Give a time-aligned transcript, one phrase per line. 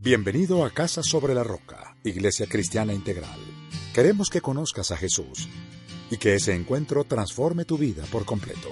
[0.00, 3.40] Bienvenido a Casa sobre la Roca, Iglesia Cristiana Integral.
[3.92, 5.48] Queremos que conozcas a Jesús
[6.08, 8.68] y que ese encuentro transforme tu vida por completo.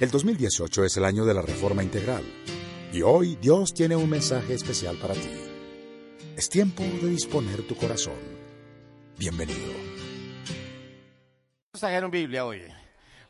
[0.00, 2.24] El 2018 es el año de la Reforma Integral
[2.92, 5.30] y hoy Dios tiene un mensaje especial para ti.
[6.36, 8.18] Es tiempo de disponer tu corazón.
[9.16, 9.72] Bienvenido.
[11.70, 12.62] Trajeron Biblia hoy.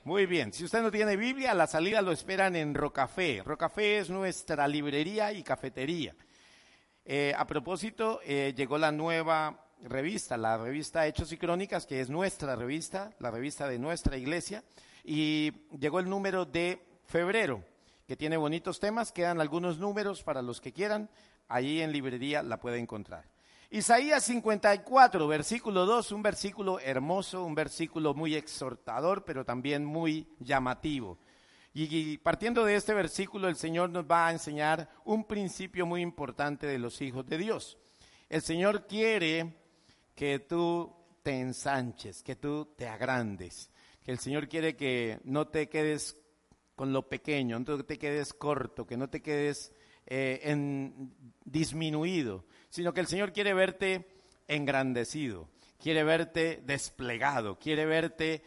[0.04, 0.50] Muy bien.
[0.50, 3.42] Si usted no tiene Biblia, la salida lo esperan en Rocafé.
[3.44, 6.16] Rocafé es nuestra librería y cafetería.
[7.06, 12.08] Eh, a propósito, eh, llegó la nueva revista, la revista Hechos y Crónicas, que es
[12.08, 14.64] nuestra revista, la revista de nuestra iglesia,
[15.04, 17.62] y llegó el número de febrero,
[18.06, 21.10] que tiene bonitos temas, quedan algunos números para los que quieran,
[21.46, 23.26] ahí en librería la puede encontrar.
[23.68, 31.18] Isaías 54, versículo 2, un versículo hermoso, un versículo muy exhortador, pero también muy llamativo.
[31.76, 36.68] Y partiendo de este versículo, el Señor nos va a enseñar un principio muy importante
[36.68, 37.76] de los hijos de Dios.
[38.28, 39.56] El Señor quiere
[40.14, 43.70] que tú te ensanches, que tú te agrandes,
[44.04, 46.16] que el Señor quiere que no te quedes
[46.76, 49.72] con lo pequeño, no te quedes corto, que no te quedes
[50.06, 51.12] eh, en,
[51.44, 54.06] disminuido, sino que el Señor quiere verte
[54.46, 58.44] engrandecido, quiere verte desplegado, quiere verte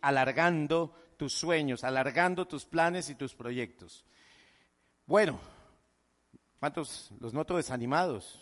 [0.00, 4.04] alargando tus sueños, alargando tus planes y tus proyectos.
[5.06, 5.38] Bueno,
[6.60, 8.40] ¿cuántos los noto desanimados?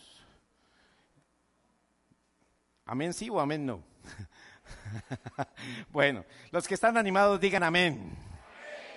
[2.85, 3.83] Amén sí o amén no.
[5.91, 8.15] bueno, los que están animados digan amén.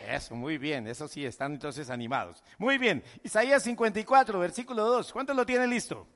[0.09, 2.43] Eso, muy bien, eso sí, están entonces animados.
[2.59, 5.13] Muy bien, Isaías 54, versículo 2.
[5.13, 6.07] ¿Cuántos lo tienen listo?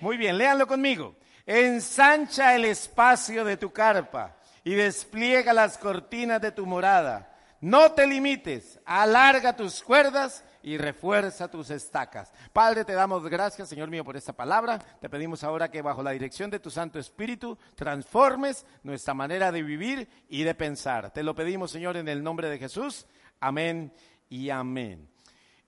[0.00, 1.16] Muy bien, léanlo conmigo.
[1.44, 4.35] Ensancha el espacio de tu carpa
[4.66, 7.32] y despliega las cortinas de tu morada.
[7.60, 12.32] No te limites, alarga tus cuerdas y refuerza tus estacas.
[12.52, 14.80] Padre, te damos gracias, Señor mío, por esta palabra.
[15.00, 19.62] Te pedimos ahora que bajo la dirección de tu Santo Espíritu transformes nuestra manera de
[19.62, 21.12] vivir y de pensar.
[21.12, 23.06] Te lo pedimos, Señor, en el nombre de Jesús.
[23.38, 23.92] Amén
[24.28, 25.08] y amén.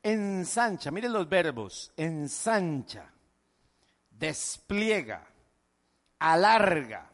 [0.03, 3.13] Ensancha, miren los verbos, ensancha,
[4.11, 5.25] despliega,
[6.19, 7.13] alarga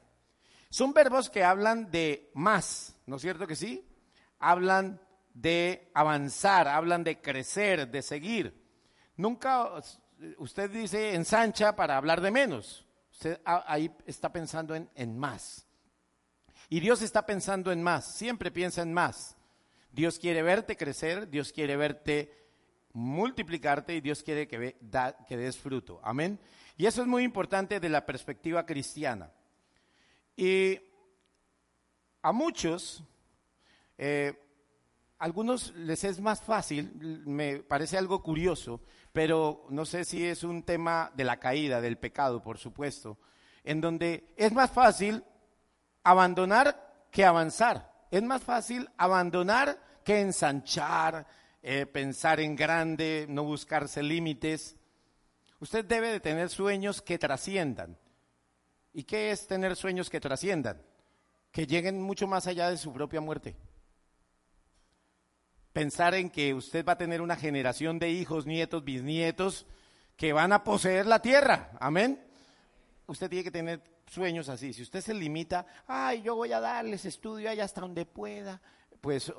[0.74, 3.86] son verbos que hablan de más, ¿no es cierto que sí?
[4.40, 5.00] Hablan
[5.32, 8.60] de avanzar, hablan de crecer, de seguir.
[9.16, 9.70] Nunca
[10.38, 12.84] usted dice ensancha para hablar de menos.
[13.12, 15.64] Usted ahí está pensando en, más.
[16.68, 19.36] Y Dios está pensando en más, siempre piensa en más.
[19.92, 22.48] Dios quiere verte crecer, Dios quiere verte
[22.94, 24.76] multiplicarte y Dios quiere que,
[25.28, 26.00] que des fruto.
[26.02, 26.40] Amén.
[26.76, 29.30] Y eso es muy importante de la perspectiva cristiana.
[30.36, 30.80] Y
[32.22, 33.04] a muchos,
[33.98, 34.32] eh,
[35.18, 38.80] algunos les es más fácil, me parece algo curioso,
[39.12, 43.18] pero no sé si es un tema de la caída, del pecado, por supuesto,
[43.62, 45.22] en donde es más fácil
[46.02, 47.92] abandonar que avanzar.
[48.10, 51.26] Es más fácil abandonar que ensanchar,
[51.62, 54.76] eh, pensar en grande, no buscarse límites.
[55.60, 57.96] Usted debe de tener sueños que trasciendan.
[58.94, 60.80] ¿Y qué es tener sueños que trasciendan?
[61.50, 63.56] Que lleguen mucho más allá de su propia muerte.
[65.72, 69.66] Pensar en que usted va a tener una generación de hijos, nietos, bisnietos
[70.16, 71.72] que van a poseer la tierra.
[71.80, 72.24] Amén.
[73.08, 74.72] Usted tiene que tener sueños así.
[74.72, 78.62] Si usted se limita, ay, yo voy a darles estudio allá hasta donde pueda,
[79.00, 79.32] pues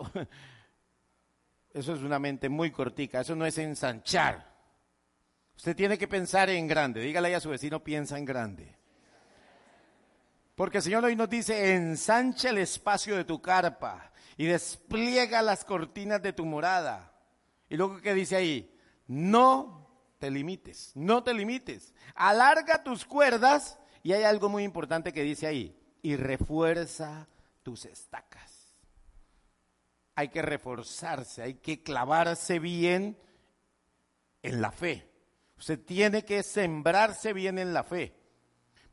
[1.71, 4.53] eso es una mente muy cortica, eso no es ensanchar.
[5.55, 6.99] Usted tiene que pensar en grande.
[6.99, 8.84] Dígale a su vecino, piensa en grande.
[10.55, 15.65] Porque el Señor hoy nos dice, ensancha el espacio de tu carpa y despliega las
[15.65, 17.13] cortinas de tu morada.
[17.67, 18.73] Y luego que dice ahí,
[19.07, 21.93] no te limites, no te limites.
[22.15, 27.27] Alarga tus cuerdas y hay algo muy importante que dice ahí, y refuerza
[27.61, 28.77] tus estacas.
[30.15, 33.17] Hay que reforzarse, hay que clavarse bien
[34.41, 35.11] en la fe.
[35.57, 38.24] Usted tiene que sembrarse bien en la fe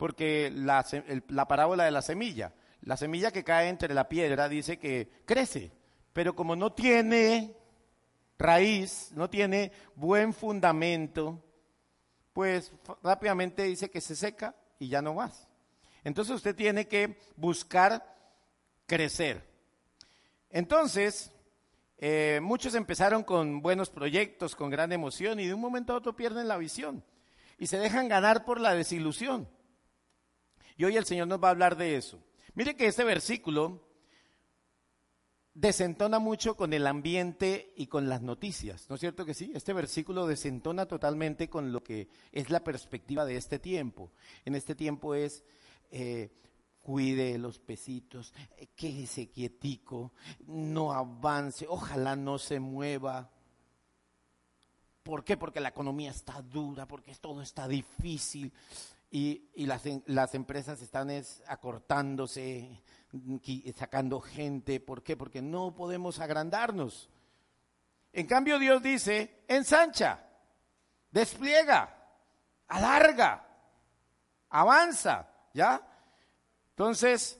[0.02, 0.84] porque la,
[1.28, 5.70] la parábola de la semilla, la semilla que cae entre la piedra dice que crece,
[6.12, 7.56] pero como no tiene
[8.36, 11.40] raíz, no tiene buen fundamento,
[12.32, 12.72] pues
[13.04, 15.46] rápidamente dice que se seca y ya no más.
[16.02, 18.04] Entonces usted tiene que buscar
[18.86, 19.48] crecer.
[20.50, 21.30] Entonces,
[21.98, 26.16] eh, muchos empezaron con buenos proyectos, con gran emoción y de un momento a otro
[26.16, 27.04] pierden la visión
[27.56, 29.46] y se dejan ganar por la desilusión.
[30.76, 32.22] Y hoy el Señor nos va a hablar de eso.
[32.54, 33.80] Mire que este versículo
[35.54, 39.52] desentona mucho con el ambiente y con las noticias, ¿no es cierto que sí?
[39.54, 44.12] Este versículo desentona totalmente con lo que es la perspectiva de este tiempo.
[44.44, 45.44] En este tiempo es
[45.90, 46.30] eh,
[46.80, 50.12] cuide los pesitos, eh, quédese quietico,
[50.46, 53.30] no avance, ojalá no se mueva.
[55.02, 55.36] ¿Por qué?
[55.36, 58.52] Porque la economía está dura, porque todo está difícil
[59.14, 61.10] y, las, las, empresas están
[61.46, 62.82] acortándose,
[63.76, 64.80] sacando gente.
[64.80, 65.18] ¿Por qué?
[65.18, 67.10] Porque no podemos agrandarnos.
[68.14, 70.24] En cambio Dios dice, ensancha,
[71.10, 71.94] despliega,
[72.68, 73.46] alarga,
[74.48, 75.86] avanza, ¿ya?
[76.70, 77.38] Entonces,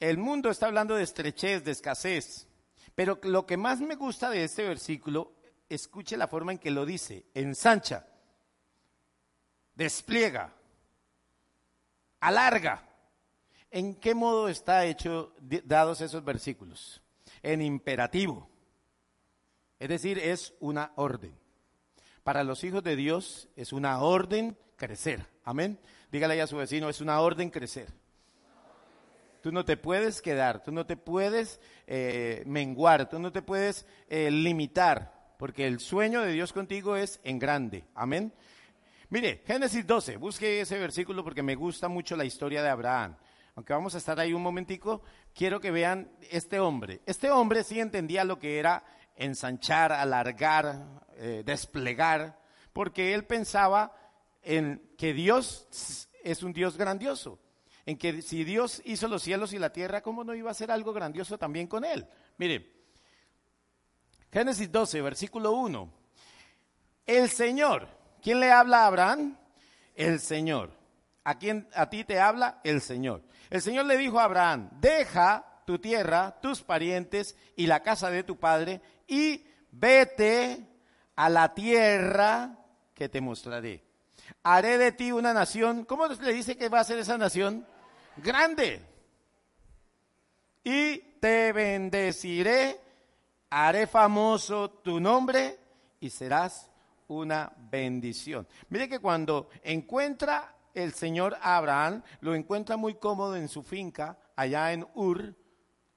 [0.00, 2.48] el mundo está hablando de estrechez, de escasez,
[2.94, 5.34] pero lo que más me gusta de este versículo,
[5.68, 8.06] escuche la forma en que lo dice, ensancha,
[9.78, 10.52] despliega,
[12.20, 12.84] alarga.
[13.70, 17.00] ¿En qué modo está hecho dados esos versículos?
[17.42, 18.50] En imperativo.
[19.78, 21.38] Es decir, es una orden.
[22.24, 25.24] Para los hijos de Dios es una orden crecer.
[25.44, 25.78] Amén.
[26.10, 27.88] Dígale a su vecino, es una orden crecer.
[29.42, 33.86] Tú no te puedes quedar, tú no te puedes eh, menguar, tú no te puedes
[34.08, 37.84] eh, limitar, porque el sueño de Dios contigo es en grande.
[37.94, 38.32] Amén.
[39.10, 43.16] Mire, Génesis 12, busque ese versículo porque me gusta mucho la historia de Abraham.
[43.54, 45.02] Aunque vamos a estar ahí un momentico,
[45.34, 47.00] quiero que vean este hombre.
[47.06, 48.84] Este hombre sí entendía lo que era
[49.16, 52.38] ensanchar, alargar, eh, desplegar,
[52.74, 53.96] porque él pensaba
[54.42, 57.40] en que Dios es un Dios grandioso,
[57.86, 60.70] en que si Dios hizo los cielos y la tierra, ¿cómo no iba a hacer
[60.70, 62.06] algo grandioso también con él?
[62.36, 62.70] Mire,
[64.30, 65.92] Génesis 12, versículo 1.
[67.06, 69.36] El Señor, ¿quién le habla a Abraham?
[69.94, 70.70] El Señor.
[71.24, 72.60] ¿A quién a ti te habla?
[72.64, 73.22] El Señor.
[73.50, 78.22] El Señor le dijo a Abraham, deja tu tierra, tus parientes y la casa de
[78.22, 80.66] tu padre y vete
[81.16, 82.56] a la tierra
[82.94, 83.88] que te mostraré
[84.42, 85.84] haré de ti una nación.
[85.84, 87.66] ¿Cómo le dice que va a ser esa nación?
[88.16, 88.80] Grande.
[90.64, 92.80] Y te bendeciré,
[93.50, 95.58] haré famoso tu nombre
[96.00, 96.70] y serás
[97.08, 98.46] una bendición.
[98.68, 104.72] Mire que cuando encuentra el Señor Abraham, lo encuentra muy cómodo en su finca, allá
[104.72, 105.34] en Ur,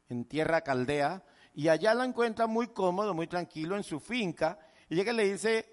[0.09, 1.23] en tierra caldea,
[1.53, 4.57] y allá lo encuentra muy cómodo, muy tranquilo en su finca,
[4.89, 5.65] y llega y le dice,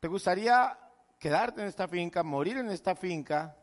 [0.00, 0.78] ¿te gustaría
[1.18, 3.56] quedarte en esta finca, morir en esta finca,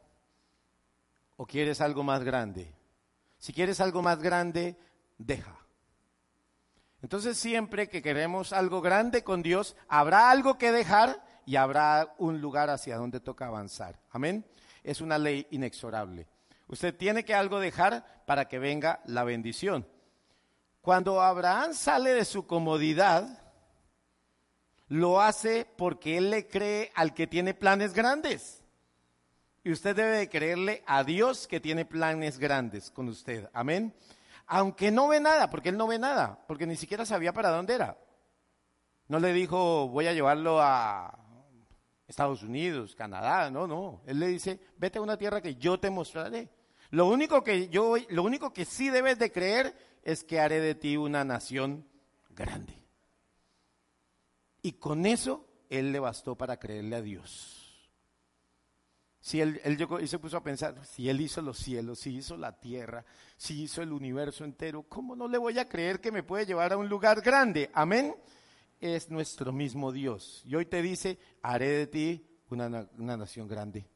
[1.37, 2.73] o quieres algo más grande?
[3.37, 4.77] Si quieres algo más grande,
[5.17, 5.57] deja.
[7.01, 12.41] Entonces siempre que queremos algo grande con Dios, habrá algo que dejar y habrá un
[12.41, 13.99] lugar hacia donde toca avanzar.
[14.11, 14.45] Amén.
[14.83, 16.27] Es una ley inexorable.
[16.67, 19.87] Usted tiene que algo dejar para que venga la bendición.
[20.81, 23.41] Cuando Abraham sale de su comodidad,
[24.87, 28.61] lo hace porque él le cree al que tiene planes grandes.
[29.63, 33.47] Y usted debe de creerle a Dios que tiene planes grandes con usted.
[33.53, 33.93] Amén.
[34.53, 37.73] Aunque no ve nada, porque él no ve nada, porque ni siquiera sabía para dónde
[37.73, 37.97] era.
[39.07, 41.17] No le dijo, voy a llevarlo a
[42.05, 44.01] Estados Unidos, Canadá, no, no.
[44.05, 46.49] Él le dice, vete a una tierra que yo te mostraré.
[46.89, 50.75] Lo único que yo, lo único que sí debes de creer es que haré de
[50.75, 51.87] ti una nación
[52.31, 52.73] grande.
[54.61, 57.60] Y con eso él le bastó para creerle a Dios.
[59.21, 59.61] Si él,
[60.07, 63.05] se puso a pensar, si él hizo los cielos, si hizo la tierra,
[63.37, 66.73] si hizo el universo entero, ¿cómo no le voy a creer que me puede llevar
[66.73, 67.69] a un lugar grande?
[67.73, 68.15] Amén.
[68.79, 70.41] Es nuestro mismo Dios.
[70.45, 73.87] Y hoy te dice, haré de ti una, una nación grande.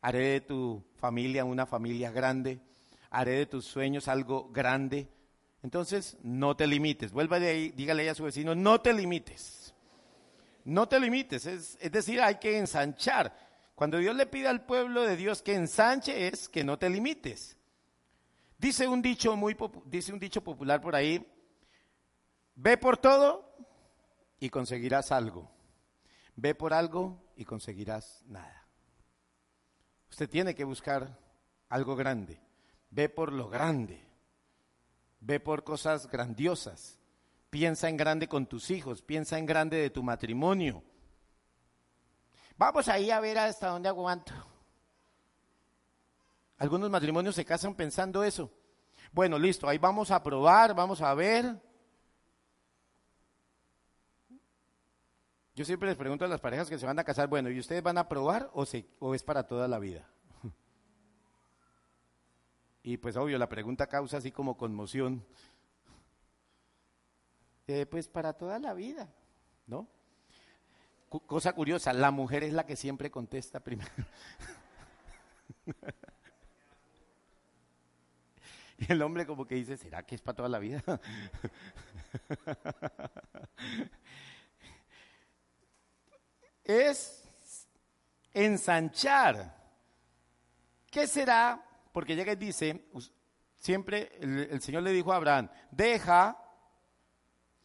[0.00, 2.60] Haré de tu familia una familia grande.
[3.10, 5.08] Haré de tus sueños algo grande.
[5.62, 7.12] Entonces, no te limites.
[7.12, 9.74] Vuelva de ahí, dígale a su vecino, no te limites.
[10.64, 13.34] No te limites, es, decir, hay que ensanchar.
[13.80, 17.56] Cuando Dios le pide al pueblo de Dios que ensanche es que no te limites.
[18.58, 19.56] Dice un dicho muy
[19.86, 21.26] dice un dicho popular por ahí,
[22.56, 23.56] ve por todo
[24.38, 25.50] y conseguirás algo.
[26.36, 28.68] Ve por algo y conseguirás nada.
[30.10, 31.18] Usted tiene que buscar
[31.70, 32.38] algo grande.
[32.90, 33.98] Ve por lo grande.
[35.20, 36.98] Ve por cosas grandiosas.
[37.48, 40.84] Piensa en grande con tus hijos, piensa en grande de tu matrimonio.
[42.60, 44.34] Vamos ahí a ver hasta dónde aguanto.
[46.58, 48.52] Algunos matrimonios se casan pensando eso.
[49.12, 51.58] Bueno, listo, ahí vamos a probar, vamos a ver.
[55.54, 57.82] Yo siempre les pregunto a las parejas que se van a casar, bueno, ¿y ustedes
[57.82, 58.64] van a probar o,
[59.14, 60.06] es para toda la vida?
[62.82, 65.24] Y pues obvio, la pregunta causa así como conmoción.
[67.66, 69.08] Eh, pues para toda la vida,
[69.66, 69.88] ¿no?
[71.26, 73.90] Cosa curiosa, la mujer es la que siempre contesta primero.
[78.80, 80.82] Y el hombre como que dice, ¿será que es para toda la vida?
[86.64, 87.68] es
[88.32, 89.54] ensanchar.
[90.90, 91.62] ¿Qué será?
[91.92, 92.86] Porque llega y dice,
[93.54, 96.42] siempre el, Señor le dijo a Abraham, deja,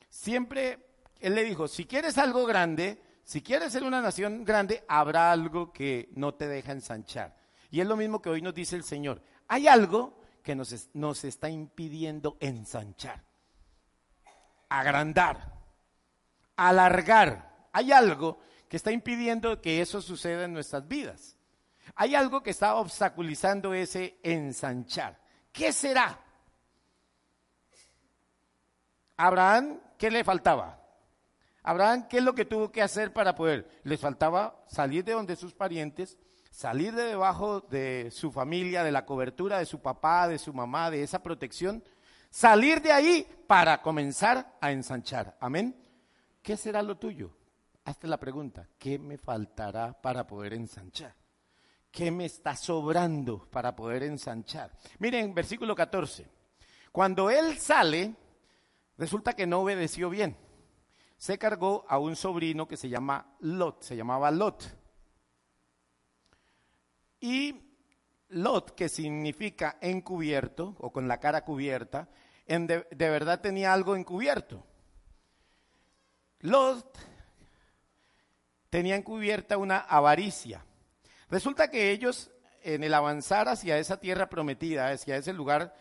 [0.10, 0.80] siempre
[1.22, 5.74] Él le dijo, si quieres algo grande, si quieres ser una nación grande, habrá algo
[5.74, 7.36] que no te deja ensanchar.
[7.72, 9.20] Y es lo mismo que hoy nos dice el Señor.
[9.48, 13.24] Hay algo que nos, nos está impidiendo ensanchar,
[14.70, 15.54] agrandar,
[16.56, 17.68] alargar.
[17.74, 18.38] Hay algo
[18.70, 21.36] que está impidiendo que eso suceda en nuestras vidas.
[21.96, 25.20] Hay algo que está obstaculizando ese ensanchar.
[25.52, 26.20] ¿Qué será?
[29.18, 30.85] Abraham, ¿qué le faltaba?
[31.66, 33.68] Abraham, ¿qué es lo que tuvo que hacer para poder?
[33.84, 36.16] Le faltaba salir de donde sus parientes,
[36.52, 40.92] salir de debajo de su familia, de la cobertura de su papá, de su mamá,
[40.92, 41.84] de esa protección,
[42.30, 45.36] salir de ahí para comenzar a ensanchar.
[45.40, 45.76] Amén.
[46.44, 47.36] ¿Qué será lo tuyo?
[47.84, 51.16] Hazte la pregunta, ¿qué me faltará para poder ensanchar?
[51.90, 54.72] ¿Qué me está sobrando para poder ensanchar?
[55.00, 56.28] Miren, versículo 14.
[56.92, 58.14] Cuando él sale,
[59.00, 60.45] resulta que no obedeció bien.
[61.26, 64.64] Se cargó a un sobrino que se llama Lot, se llamaba Lot.
[67.20, 67.64] Y
[68.28, 72.10] Lot, que significa encubierto o con la cara cubierta,
[72.46, 74.64] de, verdad tenía algo encubierto.
[76.42, 76.96] Lot
[78.70, 80.64] tenía encubierta una avaricia.
[81.32, 82.30] Resulta que ellos,
[82.62, 85.76] en el avanzar hacia esa tierra prometida, hacia ese lugar,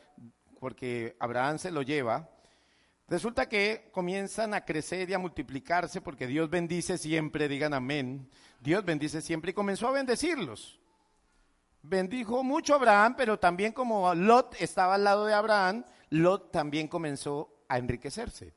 [0.59, 2.31] porque Abraham se lo lleva,
[3.09, 8.29] resulta que comienzan a crecer y a multiplicarse porque Dios bendice siempre, digan amén.
[8.61, 10.81] Dios bendice siempre y comenzó a bendecirlos
[11.85, 16.89] bendijo mucho a Abraham, pero también como Lot estaba al lado de Abraham, Lot también
[16.89, 18.55] comenzó a enriquecerse.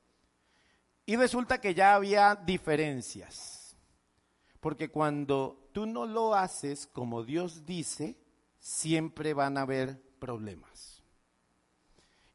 [1.05, 3.75] Y resulta que ya había diferencias.
[4.59, 8.17] Porque cuando tú no lo haces como Dios dice,
[8.59, 11.03] siempre van a haber problemas.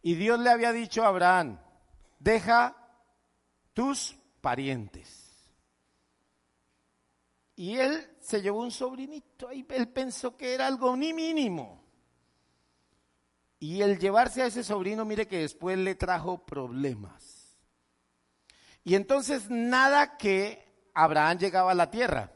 [0.02, 1.58] Y Dios le había dicho a Abraham,
[2.22, 2.76] deja
[3.72, 5.22] tus parientes
[7.62, 11.80] y él se llevó un sobrinito y él pensó que era algo ni mínimo.
[13.60, 17.56] Y el llevarse a ese sobrino, mire que después le trajo problemas.
[18.82, 22.32] Y entonces nada que Abraham llegaba a la tierra.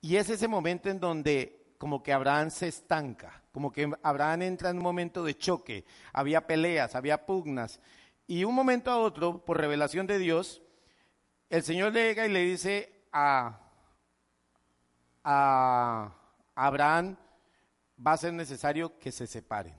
[0.00, 4.70] Y es ese momento en donde como que Abraham se estanca, como que Abraham entra
[4.70, 5.84] en un momento de choque.
[6.12, 7.78] Había peleas, había pugnas.
[8.28, 10.62] Y un momento a otro, por revelación de Dios,
[11.50, 13.68] el Señor llega y le dice a
[15.30, 16.10] a
[16.54, 17.14] Abraham,
[18.04, 19.74] va a ser necesario que se separen.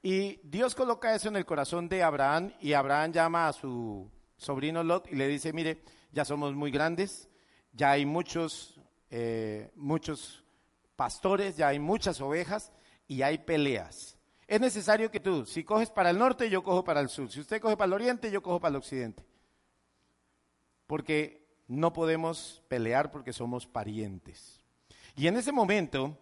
[0.00, 4.84] Y Dios coloca eso en el corazón de Abraham y Abraham llama a su sobrino
[4.84, 5.82] Lot y le dice, mire,
[6.12, 7.28] ya somos muy grandes,
[7.72, 8.80] ya hay muchos,
[9.10, 10.44] eh, muchos
[10.94, 12.70] pastores, ya hay muchas ovejas
[13.08, 14.13] y hay peleas.
[14.46, 17.30] Es necesario que tú, si coges para el norte, yo cojo para el sur.
[17.30, 19.24] Si usted coge para el oriente, yo cojo para el occidente.
[20.86, 24.60] Porque no podemos pelear porque somos parientes.
[25.16, 26.18] Y en ese momento,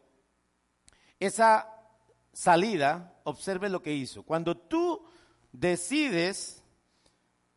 [1.18, 1.68] esa
[2.32, 4.22] salida, observe lo que hizo.
[4.22, 5.04] Cuando tú
[5.50, 6.62] decides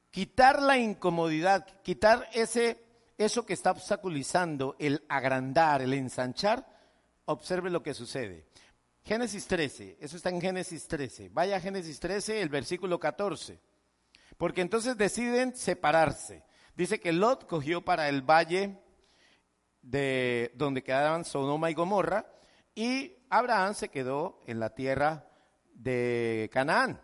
[0.10, 2.84] quitar la incomodidad, quitar ese,
[3.18, 6.66] eso que está obstaculizando el agrandar, el ensanchar,
[7.26, 8.46] observe lo que sucede.
[9.06, 11.30] Génesis 13, eso está en Génesis 13.
[11.30, 13.60] Vaya a Génesis 13, el versículo 14.
[14.36, 16.44] Porque entonces deciden separarse.
[16.76, 18.82] Dice que Lot cogió para el valle
[19.84, 22.26] de donde quedaban Sodoma y Gomorra
[22.74, 25.30] y Abraham se quedó en la tierra
[25.76, 27.00] de Canaán.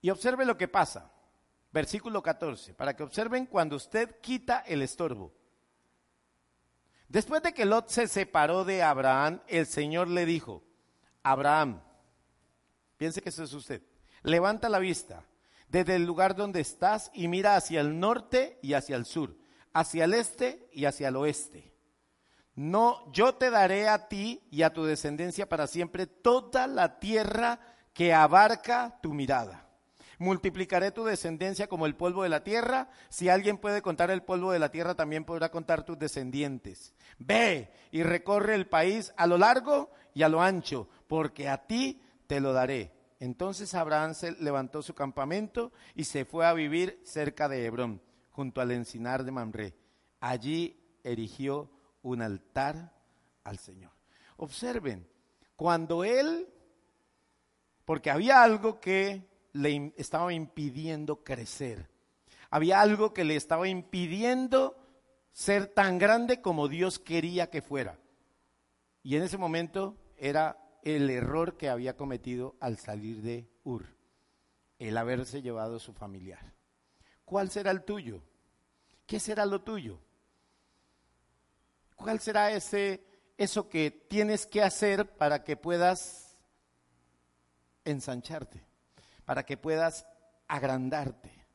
[0.00, 1.12] Y observe lo que pasa.
[1.70, 5.34] Versículo 14, para que observen cuando usted quita el estorbo.
[7.08, 10.64] Después de que Lot se separó de Abraham, el Señor le dijo,
[11.30, 11.80] Abraham,
[12.96, 13.82] piense que eso es usted,
[14.22, 15.24] levanta la vista
[15.68, 19.36] desde el lugar donde estás y mira hacia el norte y hacia el sur,
[19.72, 21.74] hacia el este y hacia el oeste.
[22.54, 27.60] no, yo te daré a ti y a tu descendencia para siempre toda la tierra
[27.92, 29.68] que abarca tu mirada.
[30.20, 32.90] Multiplicaré tu descendencia como el polvo de la tierra.
[33.08, 36.92] Si alguien puede contar el polvo de la tierra, también podrá contar tus descendientes.
[37.18, 42.00] Ve y recorre el país a lo largo y a lo ancho, porque a ti
[42.26, 42.92] te lo daré.
[43.18, 48.00] Entonces Abraham se levantó su campamento y se fue a vivir cerca de Hebrón,
[48.30, 49.74] junto al encinar de Mamre.
[50.20, 51.70] Allí erigió
[52.02, 52.92] un altar
[53.42, 53.90] al Señor.
[54.36, 55.08] Observen,
[55.56, 56.48] cuando él,
[57.84, 61.90] porque había algo que le estaba impidiendo crecer,
[62.50, 64.76] había algo que le estaba impidiendo
[65.32, 67.98] ser tan grande como Dios quería que fuera.
[69.02, 73.86] Y en ese momento era el error que había cometido al salir de Ur,
[74.78, 76.54] el haberse llevado a su familiar.
[77.24, 78.22] ¿Cuál será el tuyo?
[79.06, 80.00] ¿Qué será lo tuyo?
[81.96, 83.04] ¿Cuál será ese
[83.36, 86.36] eso que tienes que hacer para que puedas
[87.84, 88.64] ensancharte,
[89.24, 90.06] para que puedas
[90.46, 91.46] agrandarte?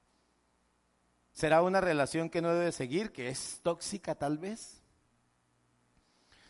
[1.33, 4.83] ¿Será una relación que no debes seguir, que es tóxica tal vez?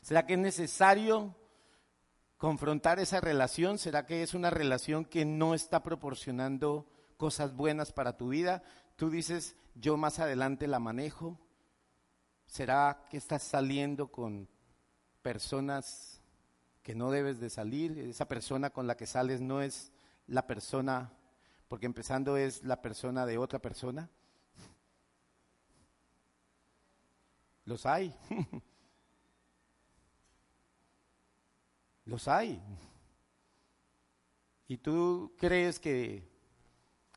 [0.01, 1.36] ¿Será que es necesario
[2.43, 3.77] confrontar esa relación?
[3.77, 6.85] ¿Será que es una relación que no está proporcionando
[7.15, 8.63] cosas buenas para tu vida?
[8.97, 11.39] Tú dices, yo más adelante la manejo.
[12.45, 14.50] ¿Será que estás saliendo con
[15.21, 16.21] personas
[16.81, 17.97] que no debes de salir?
[17.97, 19.93] Esa persona con la que sales no es
[20.27, 21.13] la persona,
[21.69, 24.09] porque empezando es la persona de otra persona.
[27.63, 28.13] Los hay.
[32.05, 32.62] Los hay.
[34.67, 36.27] ¿Y tú crees que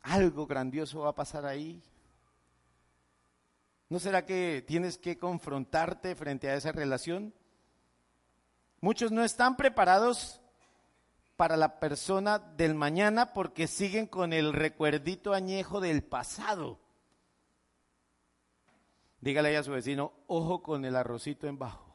[0.02, 1.82] algo grandioso va a pasar ahí?
[3.88, 7.32] ¿No será que tienes que confrontarte frente a esa relación?
[8.80, 10.40] Muchos no están preparados
[11.36, 16.80] para la persona del mañana porque siguen con el recuerdito añejo del pasado.
[19.20, 21.85] Dígale a su vecino, ojo con el arrocito en bajo.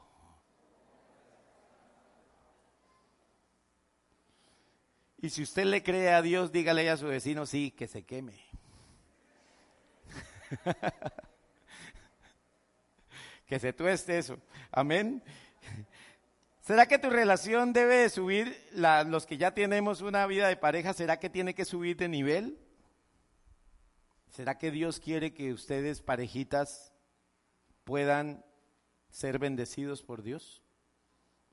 [5.22, 8.34] Y si usted le cree a Dios, dígale a su vecino, sí, que se queme.
[13.46, 14.40] que se tueste eso.
[14.72, 15.24] Amén.
[16.62, 21.20] ¿Será que tu relación debe subir, los que ya tenemos una vida de pareja, será
[21.20, 22.58] que tiene que subir de nivel?
[24.30, 26.94] ¿Será que Dios quiere que ustedes, parejitas,
[27.84, 28.44] puedan
[29.10, 30.64] ser bendecidos por Dios?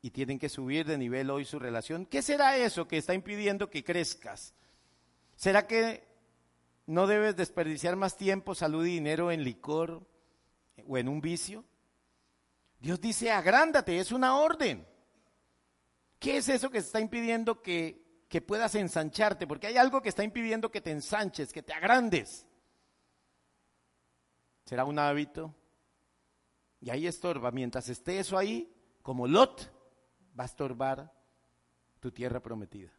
[0.00, 2.06] Y tienen que subir de nivel hoy su relación.
[2.06, 4.54] ¿Qué será eso que está impidiendo que crezcas?
[5.36, 6.06] ¿Será que
[6.86, 10.06] no debes desperdiciar más tiempo, salud y dinero en licor
[10.86, 11.64] o en un vicio?
[12.80, 14.86] Dios dice, agrándate, es una orden.
[16.18, 19.46] ¿Qué es eso que está impidiendo que, que puedas ensancharte?
[19.46, 22.46] Porque hay algo que está impidiendo que te ensanches, que te agrandes.
[24.64, 25.54] ¿Será un hábito?
[26.80, 27.50] Y ahí estorba.
[27.50, 29.72] Mientras esté eso ahí, como Lot,
[30.38, 31.12] va a estorbar
[32.00, 32.90] tu tierra prometida,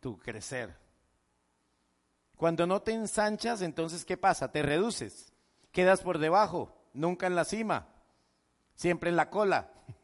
[0.00, 0.74] tu crecer.
[2.36, 4.50] Cuando no te ensanchas, entonces ¿qué pasa?
[4.50, 5.32] Te reduces,
[5.70, 7.88] quedas por debajo, nunca en la cima,
[8.74, 9.70] siempre en la cola.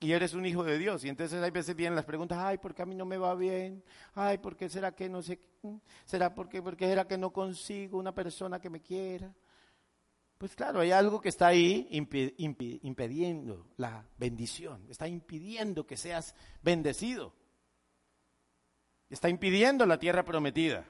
[0.00, 1.02] Y eres un hijo de Dios.
[1.04, 3.34] Y entonces hay veces vienen las preguntas, ay, ¿por qué a mí no me va
[3.34, 3.82] bien?
[4.14, 5.40] Ay, ¿por qué será que no sé?
[6.04, 9.34] ¿Será porque, porque será que no consigo una persona que me quiera?
[10.38, 17.34] Pues claro, hay algo que está ahí impidiendo la bendición, está impidiendo que seas bendecido,
[19.10, 20.86] está impidiendo la tierra prometida.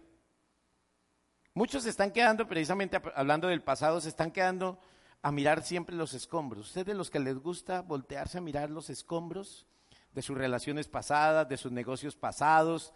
[1.54, 4.78] Muchos se están quedando, precisamente hablando del pasado, se están quedando
[5.22, 6.68] a mirar siempre los escombros.
[6.68, 9.66] ¿Ustedes de los que les gusta voltearse a mirar los escombros
[10.12, 12.92] de sus relaciones pasadas, de sus negocios pasados,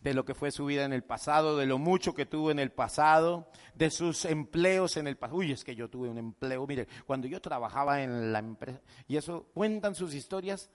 [0.00, 2.58] de lo que fue su vida en el pasado, de lo mucho que tuvo en
[2.58, 5.38] el pasado, de sus empleos en el pasado.
[5.38, 9.16] Uy, es que yo tuve un empleo, mire, cuando yo trabajaba en la empresa, y
[9.16, 10.70] eso cuentan sus historias.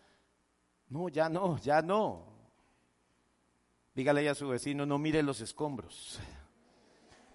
[0.90, 2.28] No, ya no, ya no.
[3.96, 6.20] Dígale a su vecino, no mire los escombros,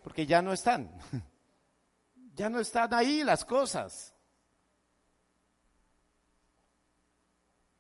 [0.03, 0.91] porque ya no están.
[2.37, 4.15] Ya no están ahí las cosas.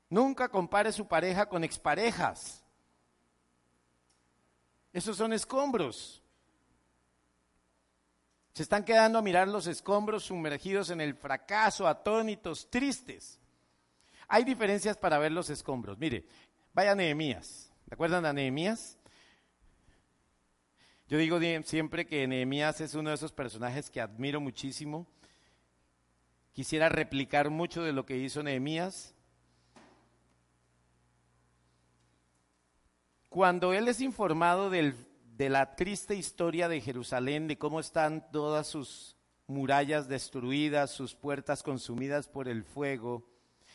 [0.08, 2.65] Nunca compare su pareja con exparejas.
[4.96, 6.22] Esos son escombros.
[8.54, 13.38] Se están quedando a mirar los escombros sumergidos en el fracaso, atónitos, tristes.
[14.26, 15.98] Hay diferencias para ver los escombros.
[15.98, 16.24] Mire,
[16.72, 17.70] vaya Nehemías.
[17.84, 18.96] ¿De acuerdan a Nehemías?
[21.08, 25.06] Yo digo siempre que Nehemías es uno de esos personajes que admiro muchísimo,
[26.54, 29.14] quisiera replicar mucho de lo que hizo Nehemías.
[33.36, 34.94] Cuando él es informado de
[35.50, 39.14] la triste historia de Jerusalén, de cómo están todas sus
[39.46, 43.28] murallas destruidas, sus puertas consumidas por el fuego,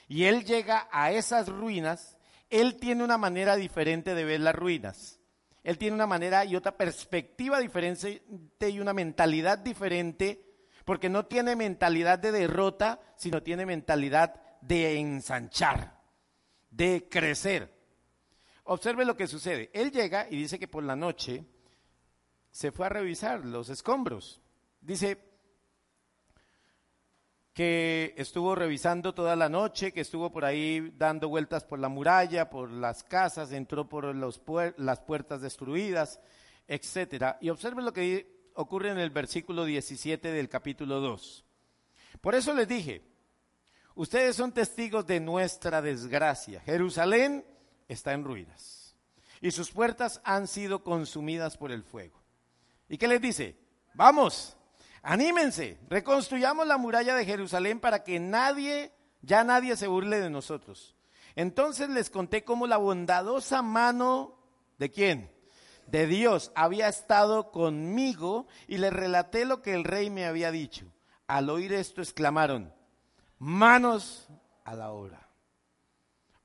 [0.08, 2.17] y él llega a esas ruinas,
[2.50, 5.19] él tiene una manera diferente de ver las ruinas.
[5.63, 8.24] Él tiene una manera y otra perspectiva diferente
[8.62, 10.43] y una mentalidad diferente,
[10.86, 16.02] porque no tiene mentalidad de derrota, sino tiene mentalidad de ensanchar,
[16.71, 17.81] de crecer.
[18.71, 19.69] Observe lo que sucede.
[19.73, 21.43] Él llega y dice que por la noche
[22.51, 24.39] se fue a revisar los escombros.
[24.79, 25.17] Dice
[27.51, 32.49] que estuvo revisando toda la noche, que estuvo por ahí dando vueltas por la muralla,
[32.49, 34.41] por las casas, entró por los
[34.77, 36.21] las puertas destruidas,
[36.65, 37.38] etcétera.
[37.41, 41.43] Y observe lo que ocurre en el versículo 17 del capítulo 2.
[42.21, 43.01] Por eso les dije,
[43.95, 46.62] ustedes son testigos de nuestra desgracia.
[46.62, 47.51] Jerusalén
[47.91, 48.82] está en ruinas
[49.41, 52.21] y sus puertas han sido consumidas por el fuego.
[52.88, 53.58] ¿Y qué les dice?
[53.95, 54.56] Vamos,
[55.01, 60.95] anímense, reconstruyamos la muralla de Jerusalén para que nadie, ya nadie se burle de nosotros.
[61.36, 64.38] Entonces les conté cómo la bondadosa mano
[64.77, 65.32] de quién?
[65.88, 70.86] De Dios había estado conmigo y les relaté lo que el rey me había dicho.
[71.27, 72.73] Al oír esto exclamaron,
[73.39, 74.27] manos
[74.65, 75.31] a la obra.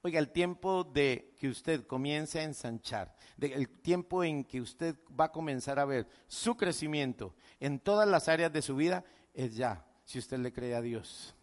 [0.07, 5.25] Oiga, el tiempo de que usted comience a ensanchar, el tiempo en que usted va
[5.25, 9.03] a comenzar a ver su crecimiento en todas las áreas de su vida,
[9.35, 11.35] es ya, si usted le cree a Dios.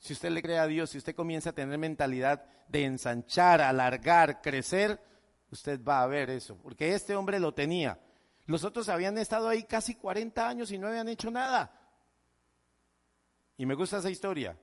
[0.00, 4.42] Si usted le cree a Dios, si usted comienza a tener mentalidad de ensanchar, alargar,
[4.42, 5.00] crecer,
[5.52, 8.00] usted va a ver eso, porque este hombre lo tenía.
[8.46, 11.72] Los otros habían estado ahí casi 40 años y no habían hecho nada.
[13.56, 14.58] Y me gusta esa historia.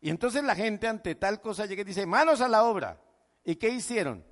[0.00, 3.00] Y entonces la gente ante tal cosa llega y dice, manos a la obra.
[3.44, 4.24] ¿Y qué hicieron?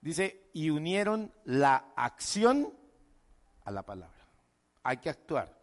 [0.00, 2.74] Dice, y unieron la acción
[3.64, 4.28] a la palabra.
[4.82, 5.58] Hay que actuar.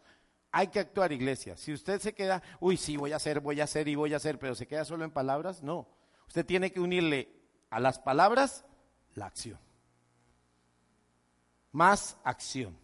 [0.51, 1.55] Hay que actuar, iglesia.
[1.57, 4.17] Si usted se queda, uy, sí, voy a hacer, voy a hacer y voy a
[4.17, 5.87] hacer, pero se queda solo en palabras, no.
[6.27, 7.29] Usted tiene que unirle
[7.69, 8.65] a las palabras
[9.13, 9.59] la acción.
[11.71, 12.77] Más acción.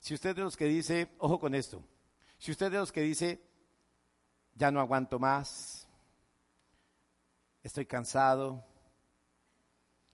[0.00, 1.84] Si usted de los que dice, ojo con esto,
[2.38, 3.40] si usted de los que dice,
[4.54, 5.86] ya no aguanto más,
[7.62, 8.64] estoy cansado,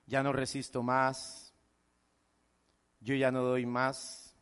[0.06, 1.52] ya no resisto más,
[3.00, 4.34] yo ya no doy más,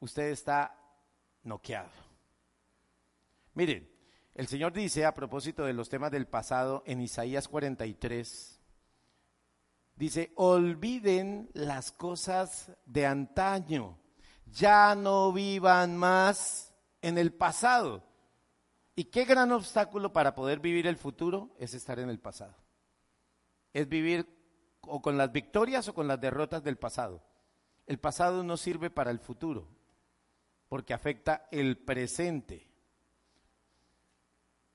[0.00, 0.76] usted está
[1.42, 1.90] noqueado.
[3.54, 3.90] Miren,
[4.34, 8.60] el Señor dice a propósito de los temas del pasado en Isaías 43,
[9.96, 13.98] dice, olviden las cosas de antaño,
[14.46, 18.11] ya no vivan más en el pasado.
[18.94, 22.54] Y qué gran obstáculo para poder vivir el futuro es estar en el pasado.
[23.72, 24.26] Es vivir
[24.82, 27.22] o con las victorias o con las derrotas del pasado.
[27.86, 29.68] El pasado no sirve para el futuro,
[30.68, 32.68] porque afecta el presente.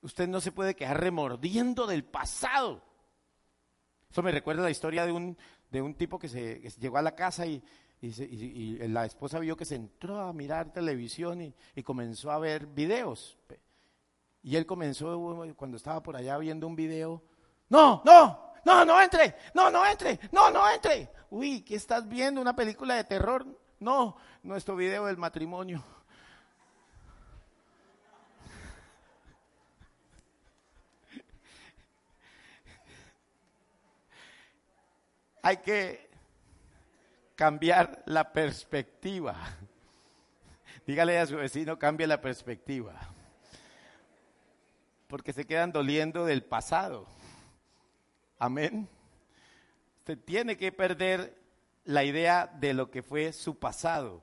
[0.01, 2.83] Usted no se puede quedar remordiendo del pasado.
[4.09, 5.37] Eso me recuerda la historia de un,
[5.69, 7.63] de un tipo que se llegó a la casa y,
[8.01, 12.67] y, la esposa vio que se entró a mirar televisión y, y comenzó a ver
[12.67, 13.37] videos.
[14.47, 15.19] Y él comenzó,
[15.57, 17.21] cuando estaba por allá viendo un video,
[17.67, 21.11] no, no, no, no entre, no, no entre, no, no entre.
[21.29, 22.39] Uy, ¿qué estás viendo?
[22.39, 23.45] ¿Una película de terror?
[23.77, 25.83] No, nuestro video del matrimonio.
[35.43, 36.09] Hay que
[37.35, 39.35] cambiar la perspectiva.
[40.85, 42.97] Dígale a su vecino, cambie la perspectiva
[45.07, 47.07] porque se quedan doliendo del pasado.
[48.37, 48.87] Amén.
[49.99, 51.37] Usted tiene que perder
[51.85, 54.21] la idea de lo que fue su pasado.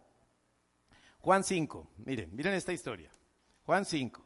[1.20, 3.10] Juan 5, miren, miren esta historia.
[3.64, 4.22] Juan 5.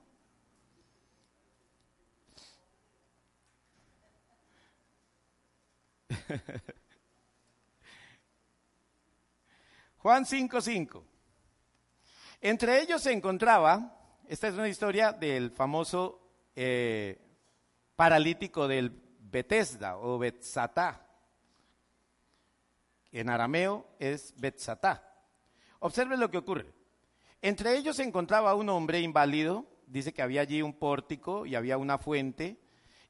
[9.99, 11.05] Juan 5, 5.
[12.41, 13.97] Entre ellos se encontraba,
[14.29, 16.28] esta es una historia del famoso
[16.61, 17.17] eh,
[17.95, 18.91] paralítico del
[19.21, 21.07] Betesda o Betzatá.
[23.13, 25.25] En arameo es Betzatá.
[25.79, 26.67] Observen lo que ocurre.
[27.43, 31.79] Entre ellos se encontraba un hombre inválido, dice que había allí un pórtico y había
[31.79, 32.59] una fuente,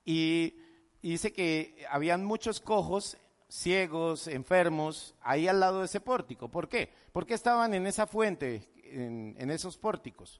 [0.04, 0.58] y,
[1.00, 3.16] dice que habían muchos cojos,
[3.48, 6.50] ciegos, enfermos, ahí al lado de ese pórtico.
[6.50, 6.92] ¿Por qué?
[7.12, 10.38] Porque estaban en esa fuente en esos pórticos.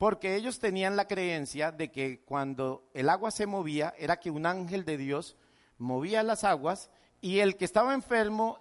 [0.00, 4.46] Porque ellos tenían la creencia de que cuando el agua se movía era que un
[4.46, 5.36] ángel de Dios
[5.76, 8.58] movía las aguas y el que estaba enfermo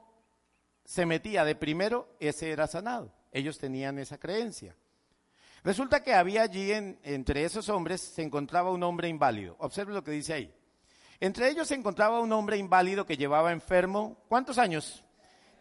[0.84, 3.14] se metía de primero, ese era sanado.
[3.32, 4.76] Ellos tenían esa creencia.
[5.64, 9.56] Resulta que había allí entre esos hombres se encontraba un hombre inválido.
[9.60, 10.54] Observe lo que dice ahí.
[11.22, 15.06] Entre ellos se encontraba un hombre inválido que llevaba enfermo, ¿cuántos años?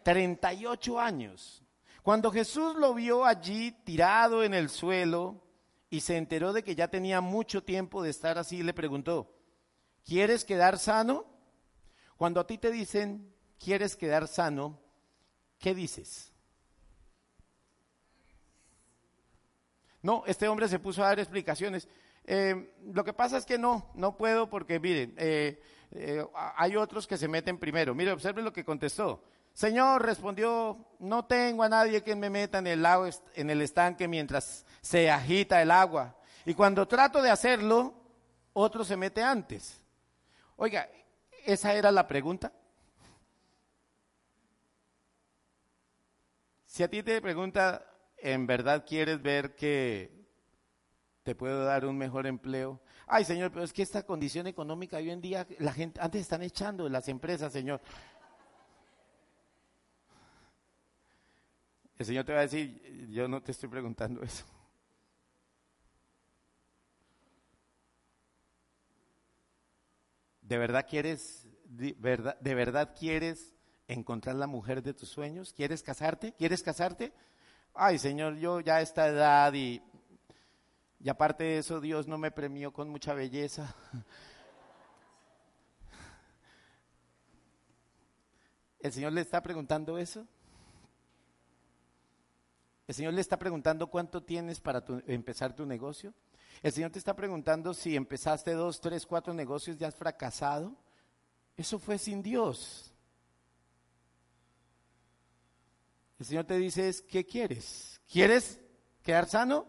[0.03, 1.63] 38 años.
[2.03, 5.45] Cuando Jesús lo vio allí tirado en el suelo,
[5.91, 9.35] y se enteró de que ya tenía mucho tiempo de estar así, le preguntó,
[10.05, 11.25] ¿quieres quedar sano?
[12.17, 14.81] Cuando a ti te dicen, ¿quieres quedar sano?
[15.59, 16.33] ¿Qué dices?
[20.03, 21.89] No, este hombre se puso a dar explicaciones.
[22.25, 25.61] Eh, lo que pasa es que no, no puedo porque, miren, eh,
[25.93, 26.25] eh,
[26.57, 27.95] hay otros que se meten primero.
[27.95, 29.23] Mire, observe lo que contestó.
[29.59, 34.07] Señor, respondió, no tengo a nadie que me meta en el, lago, en el estanque
[34.07, 36.15] mientras se agita el agua.
[36.45, 37.93] Y cuando trato de hacerlo,
[38.53, 39.83] otro se mete antes.
[40.55, 40.89] Oiga,
[41.45, 42.53] ¿esa era la pregunta?
[46.65, 47.85] Si a ti te pregunta,
[48.17, 50.25] ¿en verdad quieres ver que
[51.25, 52.81] te puedo dar un mejor empleo?
[53.09, 56.43] Ay, señor, pero es que esta condición económica hoy en día, la gente, antes están
[56.43, 57.81] echando las empresas, señor.
[61.99, 62.81] El Señor te va a decir,
[63.11, 64.45] yo no te estoy preguntando eso.
[70.41, 73.53] ¿De verdad quieres, de verdad, quieres
[73.89, 75.53] encontrar la mujer de tus sueños?
[75.53, 76.33] ¿Quieres casarte?
[76.35, 77.13] ¿Quieres casarte?
[77.75, 79.83] Ay, Señor, yo ya a esta edad y,
[81.01, 83.75] y aparte de eso, Dios no me premió con mucha belleza.
[88.79, 90.29] ¿El Señor le está preguntando eso?
[92.89, 96.15] El Señor le está preguntando cuánto tienes para empezar tu negocio.
[96.63, 100.75] El Señor te está preguntando si empezaste dos, tres, cuatro negocios y has fracasado.
[101.55, 102.95] Eso fue sin Dios.
[106.19, 108.01] El Señor te dice, ¿qué quieres?
[108.11, 108.59] ¿Quieres
[109.03, 109.67] quedar sano?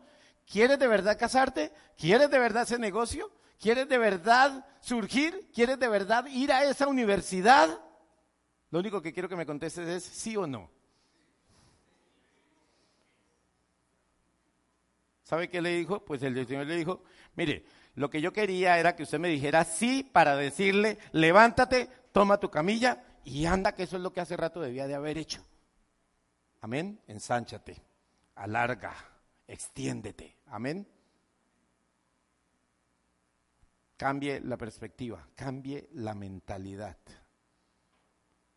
[0.49, 1.73] ¿Quieres de verdad casarte?
[1.97, 3.29] ¿Quieres de verdad ese negocio?
[3.59, 5.51] ¿Quieres de verdad surgir?
[5.53, 7.81] ¿Quieres de verdad ir a esa universidad?
[8.71, 10.71] Lo único que quiero que me contestes es sí o no.
[15.29, 16.03] ¿Sabe qué le dijo?
[16.03, 17.03] Pues el Señor le dijo,
[17.35, 17.63] mire,
[17.93, 22.49] lo que yo quería era que usted me dijera sí para decirle, levántate, toma tu
[22.49, 25.45] camilla y anda, que eso es lo que hace rato debía de haber hecho.
[26.61, 26.99] Amén.
[27.05, 27.79] Ensánchate,
[28.33, 28.91] alarga,
[29.45, 30.35] extiéndete.
[30.47, 30.87] Amén.
[33.97, 36.97] Cambie la perspectiva, cambie la mentalidad.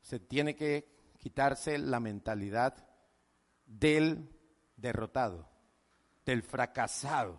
[0.01, 2.89] Se tiene que quitarse la mentalidad
[3.67, 4.31] del
[4.79, 5.52] derrotado
[6.25, 7.39] del fracasado.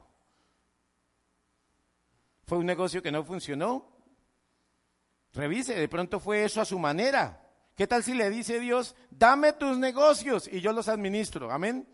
[2.45, 3.89] Fue un negocio que no funcionó.
[5.33, 7.41] Revise, de pronto fue eso a su manera.
[7.75, 11.51] ¿Qué tal si le dice Dios, dame tus negocios y yo los administro?
[11.51, 11.87] Amén.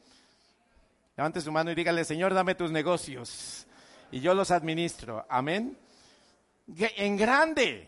[1.15, 3.65] Levante su mano y dígale, Señor, dame tus negocios
[4.11, 5.25] y yo los administro.
[5.29, 5.77] Amén.
[6.77, 7.87] En grande.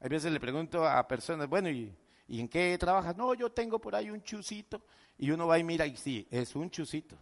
[0.00, 1.94] Hay veces le pregunto a personas, bueno, ¿y,
[2.28, 3.16] ¿y en qué trabajas?
[3.16, 4.82] No, yo tengo por ahí un chusito.
[5.18, 7.16] Y uno va y mira y sí, es un chusito.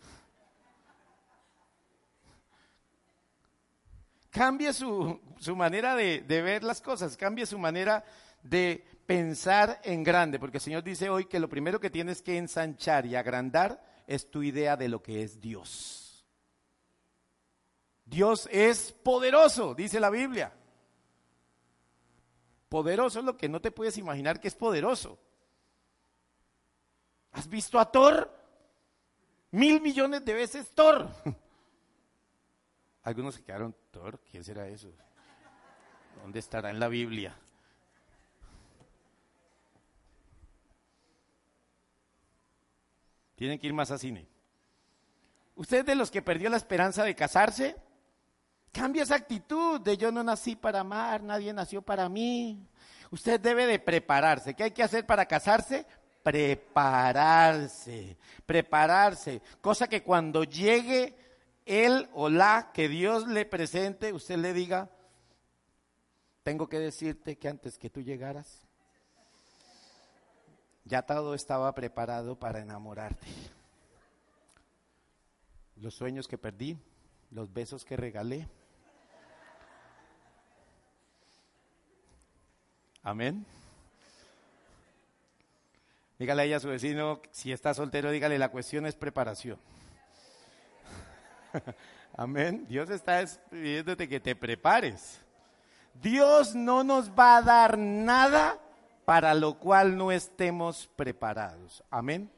[4.30, 5.20] Cambie su,
[5.54, 8.04] manera de, de ver las cosas, cambie su manera
[8.42, 12.36] de pensar en grande, porque el Señor dice hoy que lo primero que tienes que
[12.36, 16.26] ensanchar y agrandar es tu idea de lo que es Dios.
[18.04, 20.52] Dios es poderoso, dice la Biblia.
[22.68, 25.18] Poderoso es lo que no te puedes imaginar que es poderoso.
[27.32, 28.30] ¿Has visto a Thor?
[29.50, 31.08] Mil millones de veces Thor.
[33.02, 34.92] Algunos se quedaron, Thor, ¿quién será eso?
[36.22, 37.34] ¿Dónde estará en la Biblia?
[43.36, 44.28] Tienen que ir más a cine.
[45.54, 47.76] ¿Usted de los que perdió la esperanza de casarse?
[48.72, 52.66] Cambia esa actitud de yo no nací para amar, nadie nació para mí.
[53.10, 54.54] Usted debe de prepararse.
[54.54, 55.86] ¿Qué hay que hacer para casarse?
[56.22, 61.16] prepararse, prepararse, cosa que cuando llegue
[61.64, 64.90] él o la que Dios le presente, usted le diga,
[66.42, 68.66] tengo que decirte que antes que tú llegaras,
[70.84, 73.26] ya todo estaba preparado para enamorarte.
[75.76, 76.78] Los sueños que perdí,
[77.30, 78.48] los besos que regalé.
[83.02, 83.46] Amén.
[86.18, 89.58] Dígale ahí a su vecino, si está soltero, dígale, la cuestión es preparación.
[92.16, 92.66] Amén.
[92.68, 95.20] Dios está pidiéndote que te prepares.
[95.94, 98.58] Dios no nos va a dar nada
[99.04, 101.82] para lo cual no estemos preparados.
[101.90, 102.30] Amén.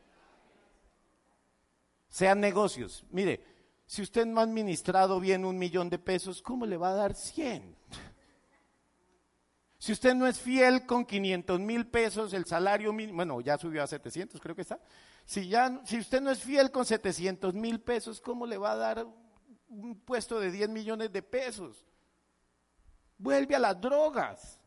[2.11, 3.05] Sean negocios.
[3.11, 3.43] Mire,
[3.91, 7.13] si usted no ha administrado bien un millón de pesos, ¿cómo le va a dar
[7.13, 7.77] 100?
[9.79, 13.83] Si usted no es fiel con 500 mil pesos, el salario mínimo, bueno, ya subió
[13.83, 14.79] a 700, creo que está.
[15.25, 18.77] Si, ya, si usted no es fiel con 700 mil pesos, ¿cómo le va a
[18.77, 19.07] dar
[19.69, 21.85] un puesto de 10 millones de pesos?
[23.19, 24.61] Vuelve a las drogas.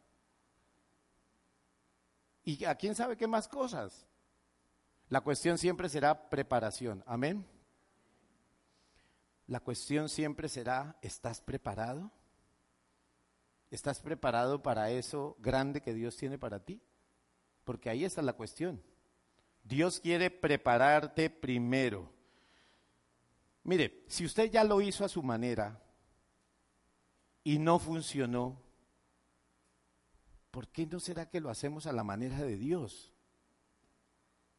[2.44, 4.06] Y a quién sabe qué más cosas.
[5.08, 7.06] La cuestión siempre será preparación.
[7.08, 7.53] Amén.
[9.54, 12.10] La cuestión siempre será, ¿estás preparado?
[13.70, 16.82] ¿Estás preparado para eso grande que Dios tiene para ti?
[17.64, 18.82] Porque ahí está la cuestión.
[19.64, 22.12] Dios quiere prepararte primero.
[23.64, 25.80] Mire, si usted ya lo hizo a su manera
[27.44, 28.60] y no funcionó,
[30.50, 33.14] ¿por qué no será que lo hacemos a la manera de Dios?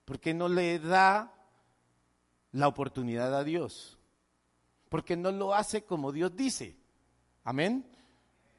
[0.04, 1.34] ¿Por qué no le da
[2.52, 3.98] la oportunidad a Dios?
[4.94, 6.78] ¿Por qué no lo hace como Dios dice?
[7.42, 7.84] Amén.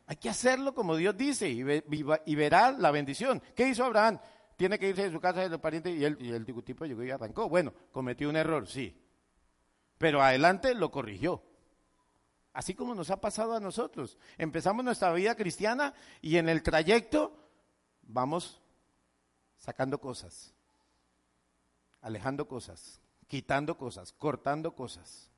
[0.05, 3.41] Hay que hacerlo como Dios dice y, verá la bendición.
[3.55, 4.19] ¿Qué hizo Abraham?
[4.57, 7.09] Tiene que irse de su casa de los parientes y, y el tipo llegó y
[7.09, 7.47] arrancó.
[7.47, 9.01] Bueno, cometió un error, sí.
[9.97, 11.41] Pero adelante lo corrigió.
[12.51, 14.17] Así como nos ha pasado a nosotros.
[14.37, 17.49] Empezamos nuestra vida cristiana y en el trayecto
[18.01, 18.61] vamos
[19.55, 20.53] sacando cosas,
[22.01, 25.31] alejando cosas, quitando cosas, cortando cosas.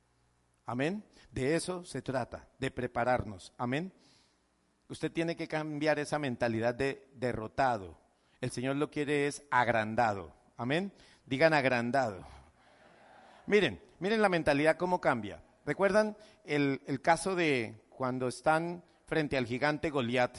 [0.68, 1.02] Amén.
[1.32, 3.54] De eso se trata, de prepararnos.
[3.56, 3.90] Amén.
[4.90, 7.98] Usted tiene que cambiar esa mentalidad de derrotado.
[8.42, 10.34] El Señor lo quiere es agrandado.
[10.58, 10.92] Amén.
[11.24, 12.22] Digan agrandado.
[13.46, 15.42] Miren, miren la mentalidad cómo cambia.
[15.64, 20.36] ¿Recuerdan el, el caso de cuando están frente al gigante Goliat?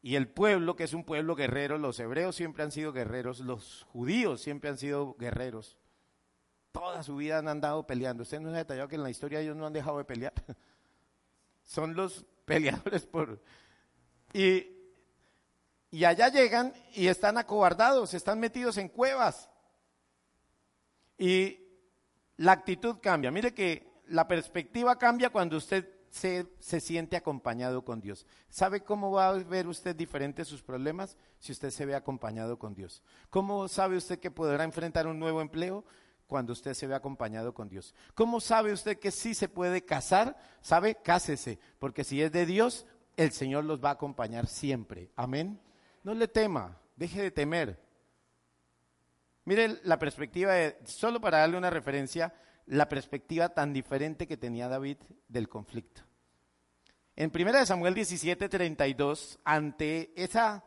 [0.00, 3.84] Y el pueblo, que es un pueblo guerrero, los hebreos siempre han sido guerreros, los
[3.90, 5.76] judíos siempre han sido guerreros.
[6.74, 8.24] Toda su vida han andado peleando.
[8.24, 10.32] Usted no ha detallado que en la historia ellos no han dejado de pelear.
[11.62, 13.40] Son los peleadores por...
[14.32, 14.66] Y,
[15.92, 19.48] y allá llegan y están acobardados, están metidos en cuevas.
[21.16, 21.60] Y
[22.38, 23.30] la actitud cambia.
[23.30, 28.26] Mire que la perspectiva cambia cuando usted se, se, siente acompañado con Dios.
[28.48, 32.74] ¿Sabe cómo va a ver usted diferente sus problemas si usted se ve acompañado con
[32.74, 33.00] Dios?
[33.30, 35.84] ¿Cómo sabe usted que podrá enfrentar un nuevo empleo
[36.26, 37.94] cuando usted se ve acompañado con Dios.
[38.14, 40.36] ¿Cómo sabe usted que sí se puede casar?
[40.60, 40.96] ¿Sabe?
[40.96, 45.10] Cásese, porque si es de Dios, el Señor los va a acompañar siempre.
[45.16, 45.60] Amén.
[46.02, 47.80] No le tema, deje de temer.
[49.44, 52.34] Mire la perspectiva, solo para darle una referencia,
[52.66, 54.96] la perspectiva tan diferente que tenía David
[55.28, 56.02] del conflicto.
[57.16, 60.64] En 1 Samuel 17, 32, ante esa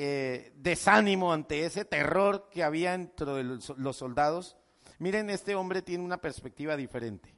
[0.00, 4.56] eh, desánimo ante ese terror que había dentro de los, soldados,
[5.00, 7.34] miren, este hombre tiene una perspectiva diferente.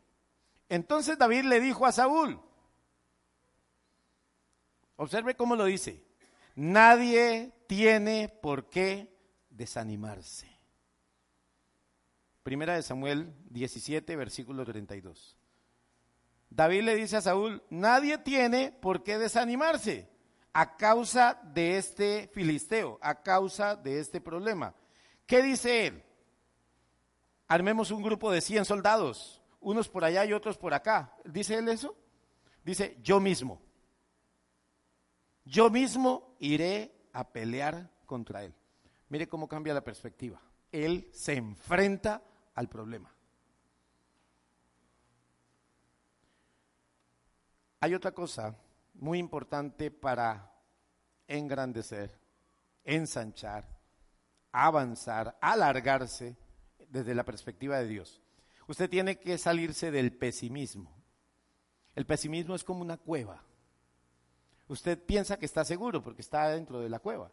[0.68, 2.38] Entonces David le dijo a Saúl,
[4.96, 6.05] observe cómo lo dice,
[6.55, 9.11] nadie tiene por qué
[9.49, 10.55] desanimarse.
[12.42, 15.35] Primera de Samuel 17, versículo 32.
[16.51, 20.10] David le dice a Saúl, nadie tiene por qué desanimarse
[20.52, 24.74] a causa de este filisteo, a causa de este problema.
[25.26, 26.02] ¿Qué dice él?
[27.46, 31.14] Armemos un grupo de 100 soldados, unos por allá y otros por acá.
[31.24, 31.96] ¿Dice él eso?
[32.64, 33.60] Dice, yo mismo.
[35.44, 38.54] Yo mismo iré a pelear contra él.
[39.08, 40.40] Mire cómo cambia la perspectiva.
[40.70, 42.22] Él se enfrenta
[42.54, 43.12] al problema.
[47.80, 48.54] Hay otra cosa
[48.94, 50.53] muy importante para
[51.26, 52.18] engrandecer,
[52.84, 53.68] ensanchar,
[54.53, 56.36] avanzar, alargarse
[56.88, 58.20] desde la perspectiva de Dios.
[58.66, 60.95] Usted tiene que salirse del pesimismo.
[61.95, 63.43] El pesimismo es como una cueva.
[64.68, 67.32] Usted piensa que está seguro porque está dentro de la cueva,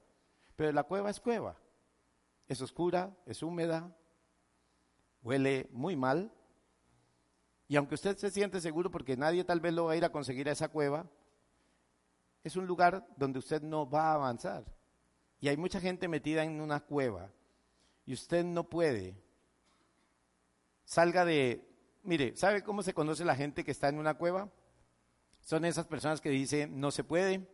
[0.56, 1.56] pero la cueva es cueva.
[2.48, 3.96] Es oscura, es húmeda,
[5.22, 6.32] huele muy mal.
[7.68, 10.12] Y aunque usted se siente seguro porque nadie tal vez lo va a ir a
[10.12, 11.06] conseguir a esa cueva,
[12.48, 14.66] es un lugar donde usted no va a avanzar.
[15.40, 17.32] Y hay mucha gente metida en una cueva
[18.06, 19.16] y usted no puede.
[20.84, 21.68] Salga de,
[22.04, 24.50] mire, ¿sabe cómo se conoce la gente que está en una cueva?
[25.42, 27.48] Son esas personas que dicen, no se puede,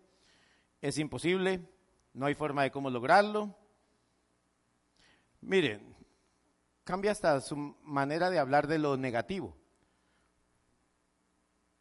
[0.82, 1.68] es imposible,
[2.14, 3.56] no hay forma de cómo lograrlo.
[5.42, 5.96] Miren,
[6.84, 9.58] cambia hasta su manera de hablar de lo negativo.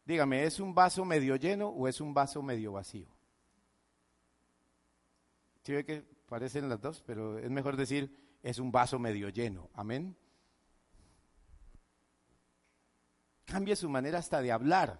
[0.05, 3.07] Dígame, ¿es un vaso medio lleno o es un vaso medio vacío?
[5.63, 7.01] ¿Sí ve que parecen las dos?
[7.05, 9.69] Pero es mejor decir, es un vaso medio lleno.
[9.73, 10.17] Amén.
[13.45, 14.99] Cambie su manera hasta de hablar.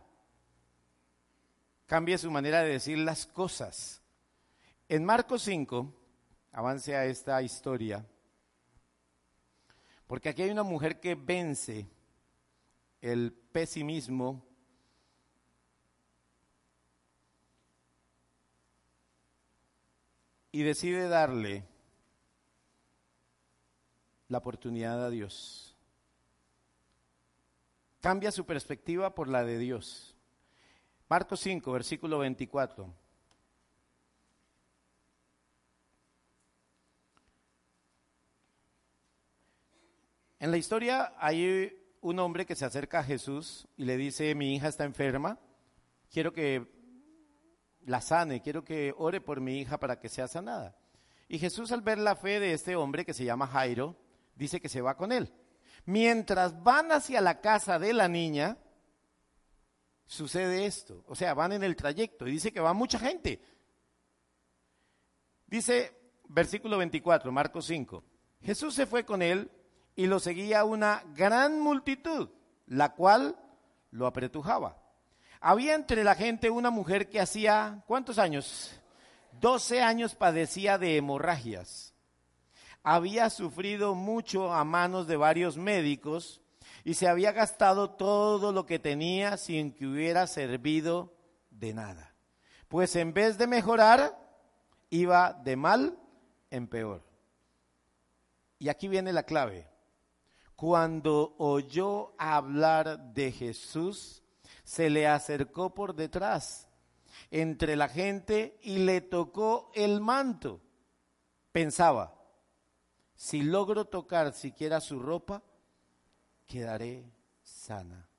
[1.86, 4.02] Cambie su manera de decir las cosas.
[4.88, 5.94] En Marcos 5,
[6.54, 8.06] avance a esta historia,
[10.08, 11.90] porque aquí hay una mujer que vence
[13.02, 14.46] el pesimismo
[20.54, 21.66] y decide darle
[24.28, 25.76] la oportunidad a Dios.
[28.00, 30.16] Cambia su perspectiva por la de Dios.
[31.10, 32.94] Marcos 5, versículo 24.
[40.40, 44.54] En la historia hay un hombre que se acerca a Jesús y le dice, mi
[44.54, 45.40] hija está enferma,
[46.12, 46.83] quiero que
[47.86, 50.76] la sane, quiero que ore por mi hija para que sea sanada.
[51.28, 53.96] Y Jesús al ver la fe de este hombre que se llama Jairo,
[54.36, 55.34] dice que se va con él.
[55.86, 58.58] Mientras van hacia la casa de la niña,
[60.06, 61.04] sucede esto.
[61.08, 63.42] O sea, van en el trayecto y dice que va mucha gente.
[65.48, 65.96] Dice
[66.30, 68.04] versículo 24, Marcos 5.
[68.42, 69.52] Jesús se fue con él
[69.96, 72.30] y lo seguía una gran multitud,
[72.66, 73.38] la cual
[73.92, 74.83] lo apretujaba.
[75.46, 78.80] Había entre la gente una mujer que hacía, ¿cuántos años?
[79.42, 81.94] 12 años padecía de hemorragias.
[82.82, 86.40] Había sufrido mucho a manos de varios médicos
[86.86, 91.14] y se había gastado todo lo que tenía sin que hubiera servido
[91.50, 92.16] de nada.
[92.70, 94.18] Pues en vez de mejorar,
[94.92, 96.00] iba de mal
[96.52, 97.04] en peor.
[98.60, 99.68] Y aquí viene la clave.
[100.56, 104.23] Cuando oyó hablar de Jesús,
[104.64, 106.70] se le acercó por detrás
[107.32, 110.62] entre la gente y le tocó el manto.
[111.52, 112.14] Pensaba,
[113.16, 115.44] si logro tocar siquiera su ropa,
[116.46, 117.12] quedaré
[117.42, 118.10] sana.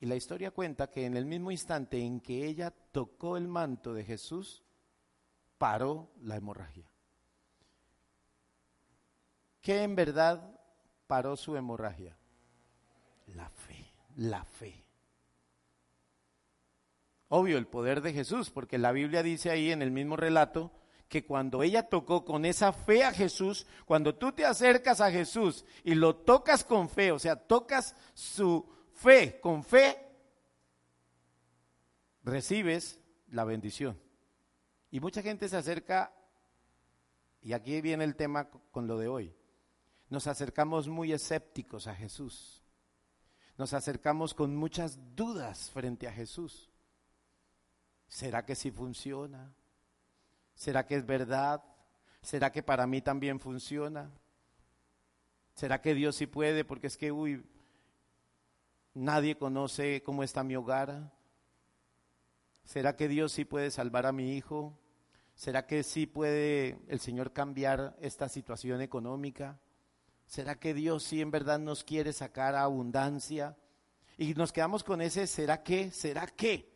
[0.00, 3.94] Y la historia cuenta que en el mismo instante en que ella tocó el manto
[3.94, 4.62] de Jesús,
[5.58, 6.90] paró la hemorragia.
[9.62, 10.60] ¿Qué en verdad
[11.06, 12.16] paró su hemorragia?
[13.34, 14.85] La fe, la fe.
[17.28, 20.72] Obvio, el poder de Jesús, porque la Biblia dice ahí en el mismo relato
[21.08, 25.64] que cuando ella tocó con esa fe a Jesús, cuando tú te acercas a Jesús
[25.84, 29.98] y lo tocas con fe, o sea, tocas su fe con fe,
[32.22, 34.00] recibes la bendición.
[34.90, 36.12] Y mucha gente se acerca,
[37.42, 39.36] y aquí viene el tema con lo de hoy,
[40.08, 42.62] nos acercamos muy escépticos a Jesús,
[43.58, 46.70] nos acercamos con muchas dudas frente a Jesús.
[48.08, 49.52] ¿Será que sí funciona?
[50.54, 51.62] ¿Será que es verdad?
[52.22, 54.10] ¿Será que para mí también funciona?
[55.54, 56.64] ¿Será que Dios sí puede?
[56.64, 57.44] Porque es que, uy,
[58.94, 61.12] nadie conoce cómo está mi hogar.
[62.64, 64.78] ¿Será que Dios sí puede salvar a mi hijo?
[65.34, 69.60] ¿Será que sí puede el Señor cambiar esta situación económica?
[70.26, 73.56] ¿Será que Dios sí en verdad nos quiere sacar a abundancia?
[74.18, 75.90] Y nos quedamos con ese ¿será que?
[75.90, 76.75] ¿Será que?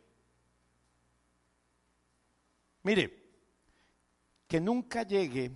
[2.83, 3.21] Mire,
[4.47, 5.51] que nunca llegue,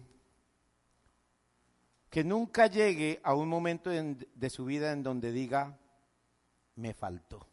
[2.10, 5.78] que nunca llegue a un momento de su vida en donde diga,
[6.76, 7.48] me faltó.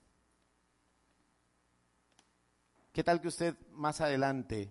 [2.92, 4.70] ¿Qué tal que usted más adelante,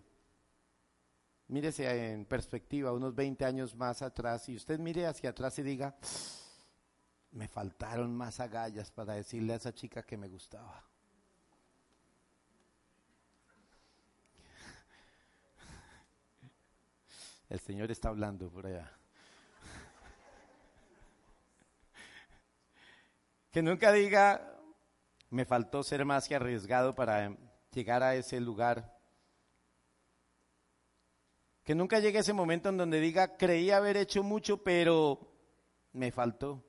[1.47, 5.97] mírese en perspectiva, unos 20 años más atrás, y usted mire hacia atrás y diga,
[7.32, 10.90] me faltaron más agallas para decirle a esa chica que me gustaba?
[17.52, 18.89] El Señor está hablando por allá.
[23.52, 24.58] Que nunca diga,
[25.30, 27.36] me faltó ser más que arriesgado para
[27.74, 28.97] llegar a ese lugar.
[31.66, 35.20] Que nunca llegue ese momento en donde diga, creí haber hecho mucho, pero
[35.91, 36.64] me faltó.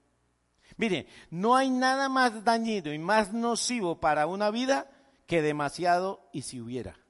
[0.78, 4.90] Mire, no hay nada más dañino y más nocivo para una vida
[5.26, 7.01] que demasiado y si hubiera.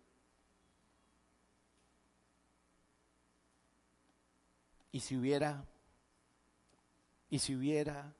[4.92, 5.64] ¿Y si hubiera?
[7.30, 8.14] ¿Y si hubiera?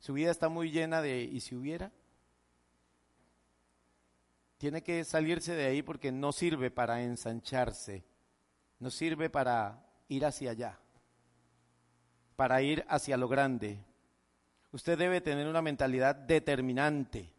[0.00, 1.92] Su vida está muy llena de ¿y si hubiera?
[4.58, 8.04] Tiene que salirse de ahí porque no sirve para ensancharse,
[8.80, 10.80] no sirve para ir hacia allá,
[12.34, 13.84] para ir hacia lo grande.
[14.72, 17.32] Usted debe tener una mentalidad determinante.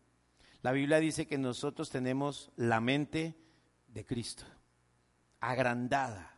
[0.61, 3.35] La Biblia dice que nosotros tenemos la mente
[3.87, 4.45] de Cristo,
[5.41, 6.34] agrandada.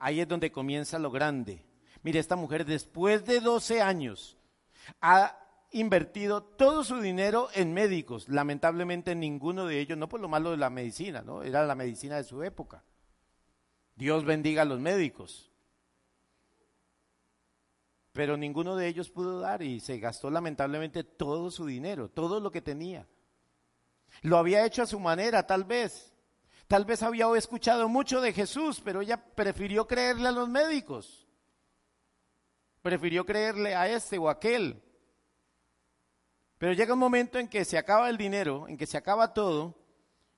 [0.00, 1.64] Ahí es donde comienza lo grande.
[2.02, 4.38] Mire, esta mujer después de 12 años
[5.00, 5.38] ha
[5.72, 8.28] invertido todo su dinero en médicos.
[8.28, 11.42] Lamentablemente ninguno de ellos, no por lo malo de la medicina, ¿no?
[11.42, 12.82] Era la medicina de su época.
[13.94, 15.52] Dios bendiga a los médicos.
[18.12, 22.50] Pero ninguno de ellos pudo dar y se gastó lamentablemente todo su dinero, todo lo
[22.50, 23.06] que tenía.
[24.22, 26.09] Lo había hecho a su manera, tal vez.
[26.70, 31.26] Tal vez había escuchado mucho de Jesús, pero ella prefirió creerle a los médicos.
[32.80, 34.80] Prefirió creerle a este o aquel.
[36.58, 39.74] Pero llega un momento en que se acaba el dinero, en que se acaba todo,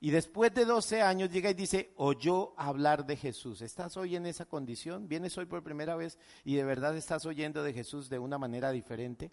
[0.00, 3.60] y después de 12 años llega y dice, oyó hablar de Jesús.
[3.60, 5.08] ¿Estás hoy en esa condición?
[5.08, 8.70] ¿Vienes hoy por primera vez y de verdad estás oyendo de Jesús de una manera
[8.70, 9.32] diferente?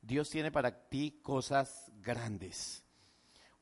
[0.00, 2.83] Dios tiene para ti cosas grandes.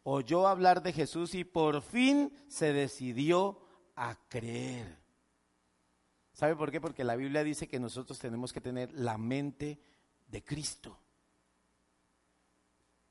[0.04, 3.60] Oyó hablar de Jesús y por fin se decidió
[3.94, 4.98] a creer.
[6.32, 6.80] ¿Sabe por qué?
[6.80, 9.80] Porque la Biblia dice que nosotros tenemos que tener la mente
[10.28, 10.98] de Cristo.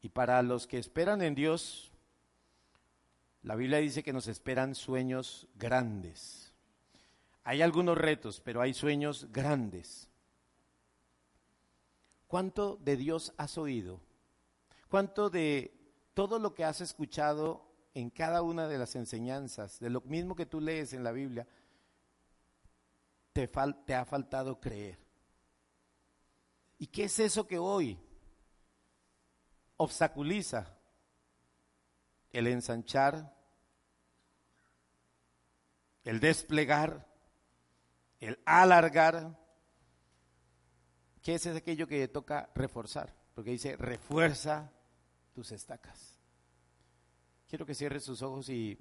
[0.01, 1.91] Y para los que esperan en Dios,
[3.43, 6.53] la Biblia dice que nos esperan sueños grandes.
[7.43, 10.09] Hay algunos retos, pero hay sueños grandes.
[12.27, 13.99] ¿Cuánto de Dios has oído?
[14.89, 15.80] ¿Cuánto de
[16.13, 20.45] todo lo que has escuchado en cada una de las enseñanzas, de lo mismo que
[20.45, 21.47] tú lees en la Biblia,
[23.33, 23.47] te,
[23.85, 24.99] te ha faltado creer?
[26.77, 27.99] ¿Y qué es eso que hoy
[29.77, 30.77] obstaculiza
[32.31, 33.35] el ensanchar,
[36.03, 37.07] el desplegar,
[38.19, 39.37] el alargar.
[41.21, 43.15] ¿Qué es aquello que toca reforzar?
[43.33, 44.71] Porque dice, refuerza
[45.33, 46.19] tus estacas.
[47.47, 48.77] Quiero que cierres tus ojos y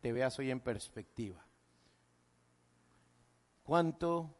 [0.00, 1.46] te veas hoy en perspectiva.
[3.62, 4.34] ¿Cuánto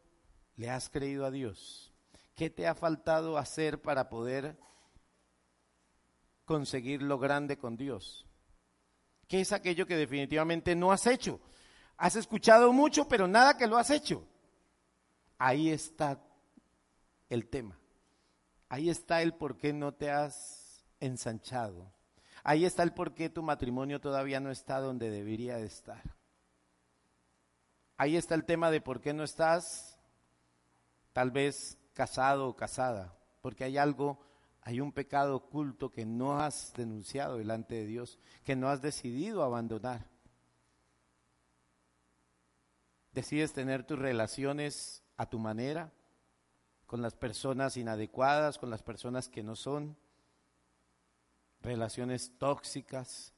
[0.57, 1.93] le has creído a Dios?
[2.35, 4.59] ¿Qué te ha faltado hacer para poder
[6.45, 8.27] conseguir lo grande con Dios?
[9.29, 11.41] ¿Qué es aquello que definitivamente no has hecho?
[11.97, 14.27] Has escuchado mucho, pero nada que lo has hecho.
[15.39, 16.23] Ahí está
[17.29, 17.79] el tema.
[18.69, 20.64] Ahí está el por qué no te has
[21.05, 21.93] ensanchado.
[22.43, 26.03] Ahí está el por qué tu matrimonio todavía no está donde debería de estar.
[27.97, 29.99] Ahí está el tema de por qué no estás
[31.13, 34.21] tal vez casado o casada, porque hay algo
[34.67, 39.43] hay un pecado oculto que no has denunciado delante de Dios, que no has decidido
[39.43, 40.09] abandonar.
[43.13, 45.93] Decides tener tus relaciones a tu manera,
[46.87, 49.99] con las personas inadecuadas, con las personas que no son,
[51.65, 53.33] relaciones tóxicas.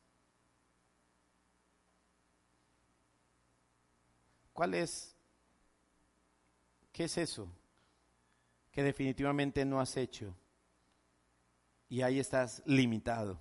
[4.53, 5.17] ¿Cuál es?
[6.93, 7.51] ¿Qué es eso
[8.71, 10.37] que definitivamente no has hecho?
[11.89, 13.39] y ahí estás limitado.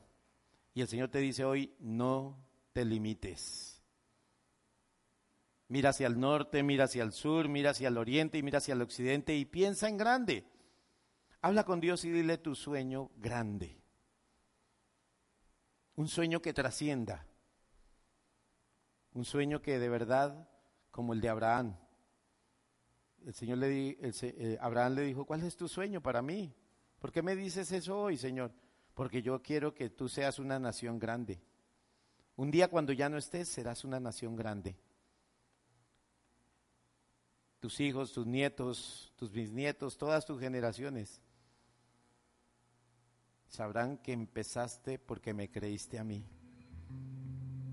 [0.73, 2.37] Y el Señor te dice hoy, no
[2.73, 3.81] te limites.
[5.67, 8.73] Mira hacia el norte, mira hacia el sur, mira hacia el oriente y mira hacia
[8.73, 10.45] el occidente y piensa en grande.
[11.41, 13.81] Habla con Dios y dile tu sueño grande.
[15.95, 17.25] Un sueño que trascienda.
[19.13, 20.49] Un sueño que de verdad,
[20.91, 21.77] como el de Abraham.
[23.25, 26.53] El Señor le di, eh, Abraham le dijo, ¿cuál es tu sueño para mí?
[26.99, 28.51] ¿Por qué me dices eso hoy, Señor?
[28.93, 31.41] Porque yo quiero que tú seas una nación grande.
[32.35, 34.77] Un día cuando ya no estés, serás una nación grande.
[37.59, 41.21] Tus hijos, tus nietos, tus bisnietos, todas tus generaciones
[43.55, 46.25] sabrán que empezaste porque me creíste a mí.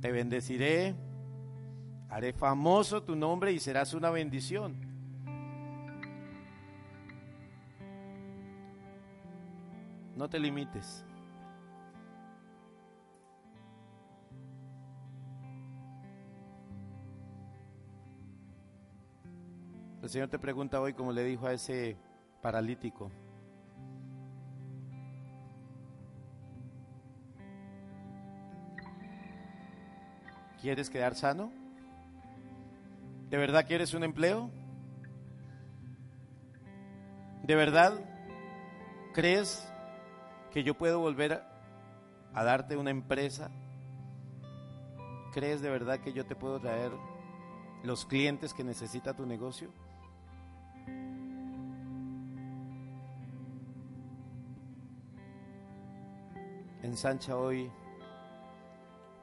[0.00, 0.94] Te bendeciré,
[2.08, 4.76] haré famoso tu nombre y serás una bendición.
[10.16, 11.04] No te limites.
[20.00, 21.96] El Señor te pregunta hoy, como le dijo a ese
[22.40, 23.10] paralítico,
[30.62, 31.52] ¿quieres quedar sano?
[33.28, 34.50] ¿De verdad quieres un empleo?
[37.42, 37.92] ¿De verdad
[39.12, 39.68] crees
[40.52, 41.42] que yo puedo volver
[42.32, 43.50] a, darte una empresa?
[45.34, 46.92] ¿Crees de verdad que yo te puedo traer
[47.82, 49.70] los clientes que necesita tu negocio.
[56.82, 57.70] Ensancha hoy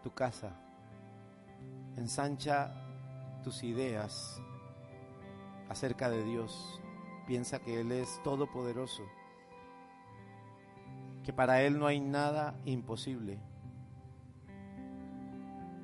[0.04, 0.69] tu casa.
[2.00, 2.74] Ensancha
[3.44, 4.42] tus ideas
[5.68, 6.82] acerca de Dios.
[7.28, 9.04] Piensa que Él es todopoderoso,
[11.26, 13.38] que para Él no hay nada imposible.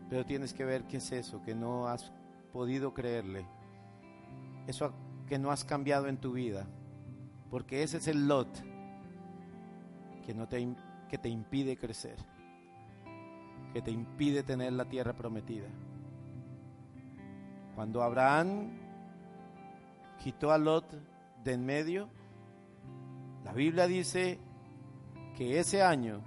[0.09, 2.13] Pero tienes que ver qué es eso, que no has
[2.53, 3.45] podido creerle,
[4.68, 4.93] eso
[5.28, 6.66] que no has cambiado en tu vida,
[7.51, 8.47] porque ese es el lot
[10.26, 10.66] que, no te,
[11.09, 12.16] que te impide crecer,
[13.74, 15.68] que te impide tener la tierra prometida.
[17.76, 18.71] Cuando Abraham
[20.23, 20.86] quitó a Lot
[21.43, 22.09] de en medio,
[23.43, 24.39] la Biblia dice
[25.38, 26.21] que ese año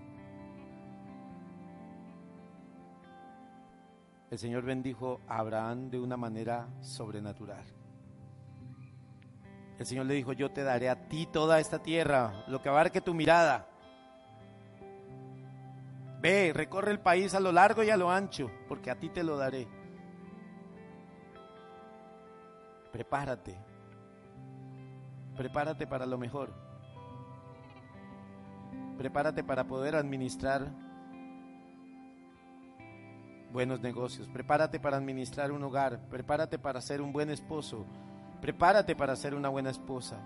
[4.30, 7.64] el Señor bendijo a Abraham de una manera sobrenatural.
[9.78, 13.01] El Señor le dijo, yo te daré a ti toda esta tierra, lo que abarque
[13.01, 13.68] tu mirada.
[16.20, 19.22] Ve, recorre el país a lo largo y a lo ancho, porque a ti te
[19.22, 19.78] lo daré.
[22.99, 23.57] Prepárate,
[25.36, 26.53] prepárate para lo mejor.
[28.96, 30.72] Prepárate para poder administrar
[33.53, 34.26] buenos negocios.
[34.26, 36.09] Prepárate para administrar un hogar.
[36.09, 37.86] Prepárate para ser un buen esposo.
[38.40, 40.18] Prepárate para ser una buena esposa.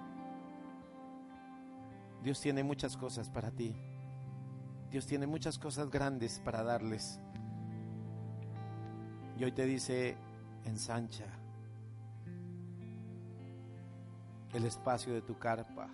[2.22, 3.76] Dios tiene muchas cosas para ti.
[4.90, 7.20] Dios tiene muchas cosas grandes para darles.
[9.36, 10.16] Y hoy te dice,
[10.64, 11.41] ensancha
[14.52, 15.88] el espacio de tu carpa.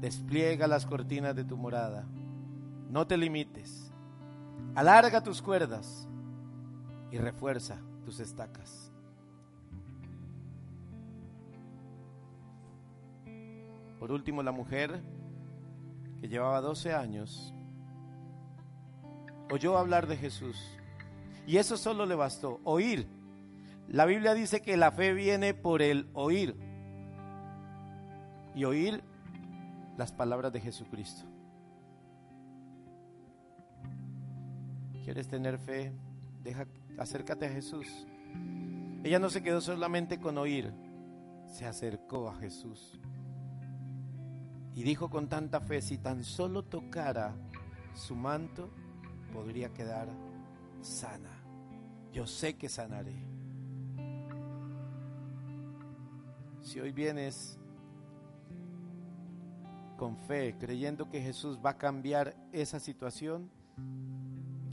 [0.00, 2.06] Despliega las cortinas de tu morada.
[2.88, 3.92] No te limites.
[4.74, 6.08] Alarga tus cuerdas
[7.10, 8.92] y refuerza tus estacas.
[13.98, 15.00] Por último, la mujer
[16.20, 17.54] que llevaba 12 años
[19.50, 20.56] oyó hablar de Jesús.
[21.46, 23.06] Y eso solo le bastó, oír.
[23.88, 26.56] La Biblia dice que la fe viene por el oír.
[28.54, 29.02] Y oír
[29.96, 31.24] las palabras de Jesucristo.
[35.04, 35.92] ¿Quieres tener fe?
[36.42, 36.66] Deja
[36.98, 37.86] acércate a Jesús.
[39.04, 40.72] Ella no se quedó solamente con oír,
[41.46, 42.98] se acercó a Jesús.
[44.74, 47.34] Y dijo con tanta fe, si tan solo tocara
[47.94, 48.70] su manto,
[49.32, 50.08] podría quedar
[50.80, 51.30] sana.
[52.12, 53.16] Yo sé que sanaré.
[56.62, 57.58] Si hoy vienes
[60.02, 63.48] con fe, creyendo que Jesús va a cambiar esa situación,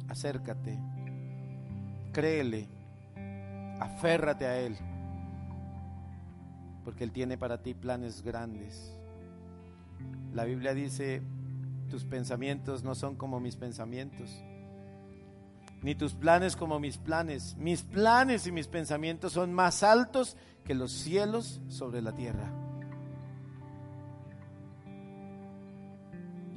[0.08, 0.80] acércate
[2.12, 2.68] créele,
[3.80, 4.76] aférrate a Él,
[6.84, 8.92] porque Él tiene para ti planes grandes.
[10.34, 11.22] La Biblia dice,
[11.92, 14.32] tus pensamientos no son como mis pensamientos,
[15.84, 17.56] ni tus planes como mis planes.
[17.58, 22.59] Mis planes y mis pensamientos son más altos que los cielos sobre la tierra.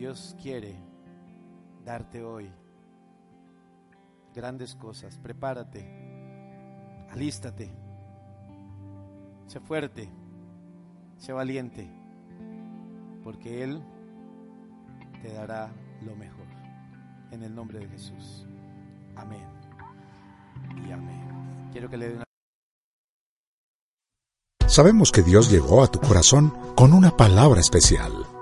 [0.02, 0.74] Dios quiere
[1.84, 2.50] darte hoy
[4.34, 5.16] grandes cosas.
[5.16, 5.86] Prepárate,
[7.12, 7.70] alístate,
[9.46, 10.10] sé fuerte,
[11.18, 11.88] sé valiente,
[13.22, 13.80] porque Él
[15.22, 15.72] te dará
[16.04, 16.48] lo mejor.
[17.30, 18.44] En el nombre de Jesús.
[19.14, 19.46] Amén.
[20.84, 21.68] Y amén.
[21.70, 22.24] Quiero que le den
[24.66, 28.41] Sabemos que Dios llegó a tu corazón con una palabra especial.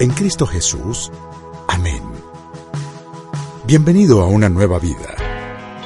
[0.00, 1.10] En Cristo Jesús.
[1.66, 2.00] Amén.
[3.64, 5.16] Bienvenido a una nueva vida.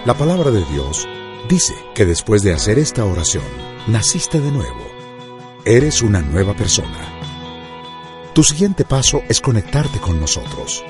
[0.04, 1.08] La palabra de Dios
[1.48, 3.46] dice que después de hacer esta oración,
[3.86, 4.86] naciste de nuevo.
[5.64, 7.22] Eres una nueva persona.
[8.34, 10.84] Tu siguiente paso es conectarte con nosotros.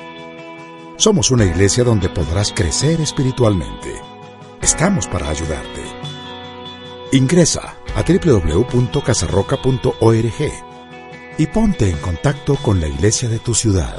[0.97, 4.01] Somos una iglesia donde podrás crecer espiritualmente.
[4.61, 5.85] Estamos para ayudarte.
[7.13, 10.72] Ingresa a www.casarroca.org
[11.39, 13.99] y ponte en contacto con la iglesia de tu ciudad.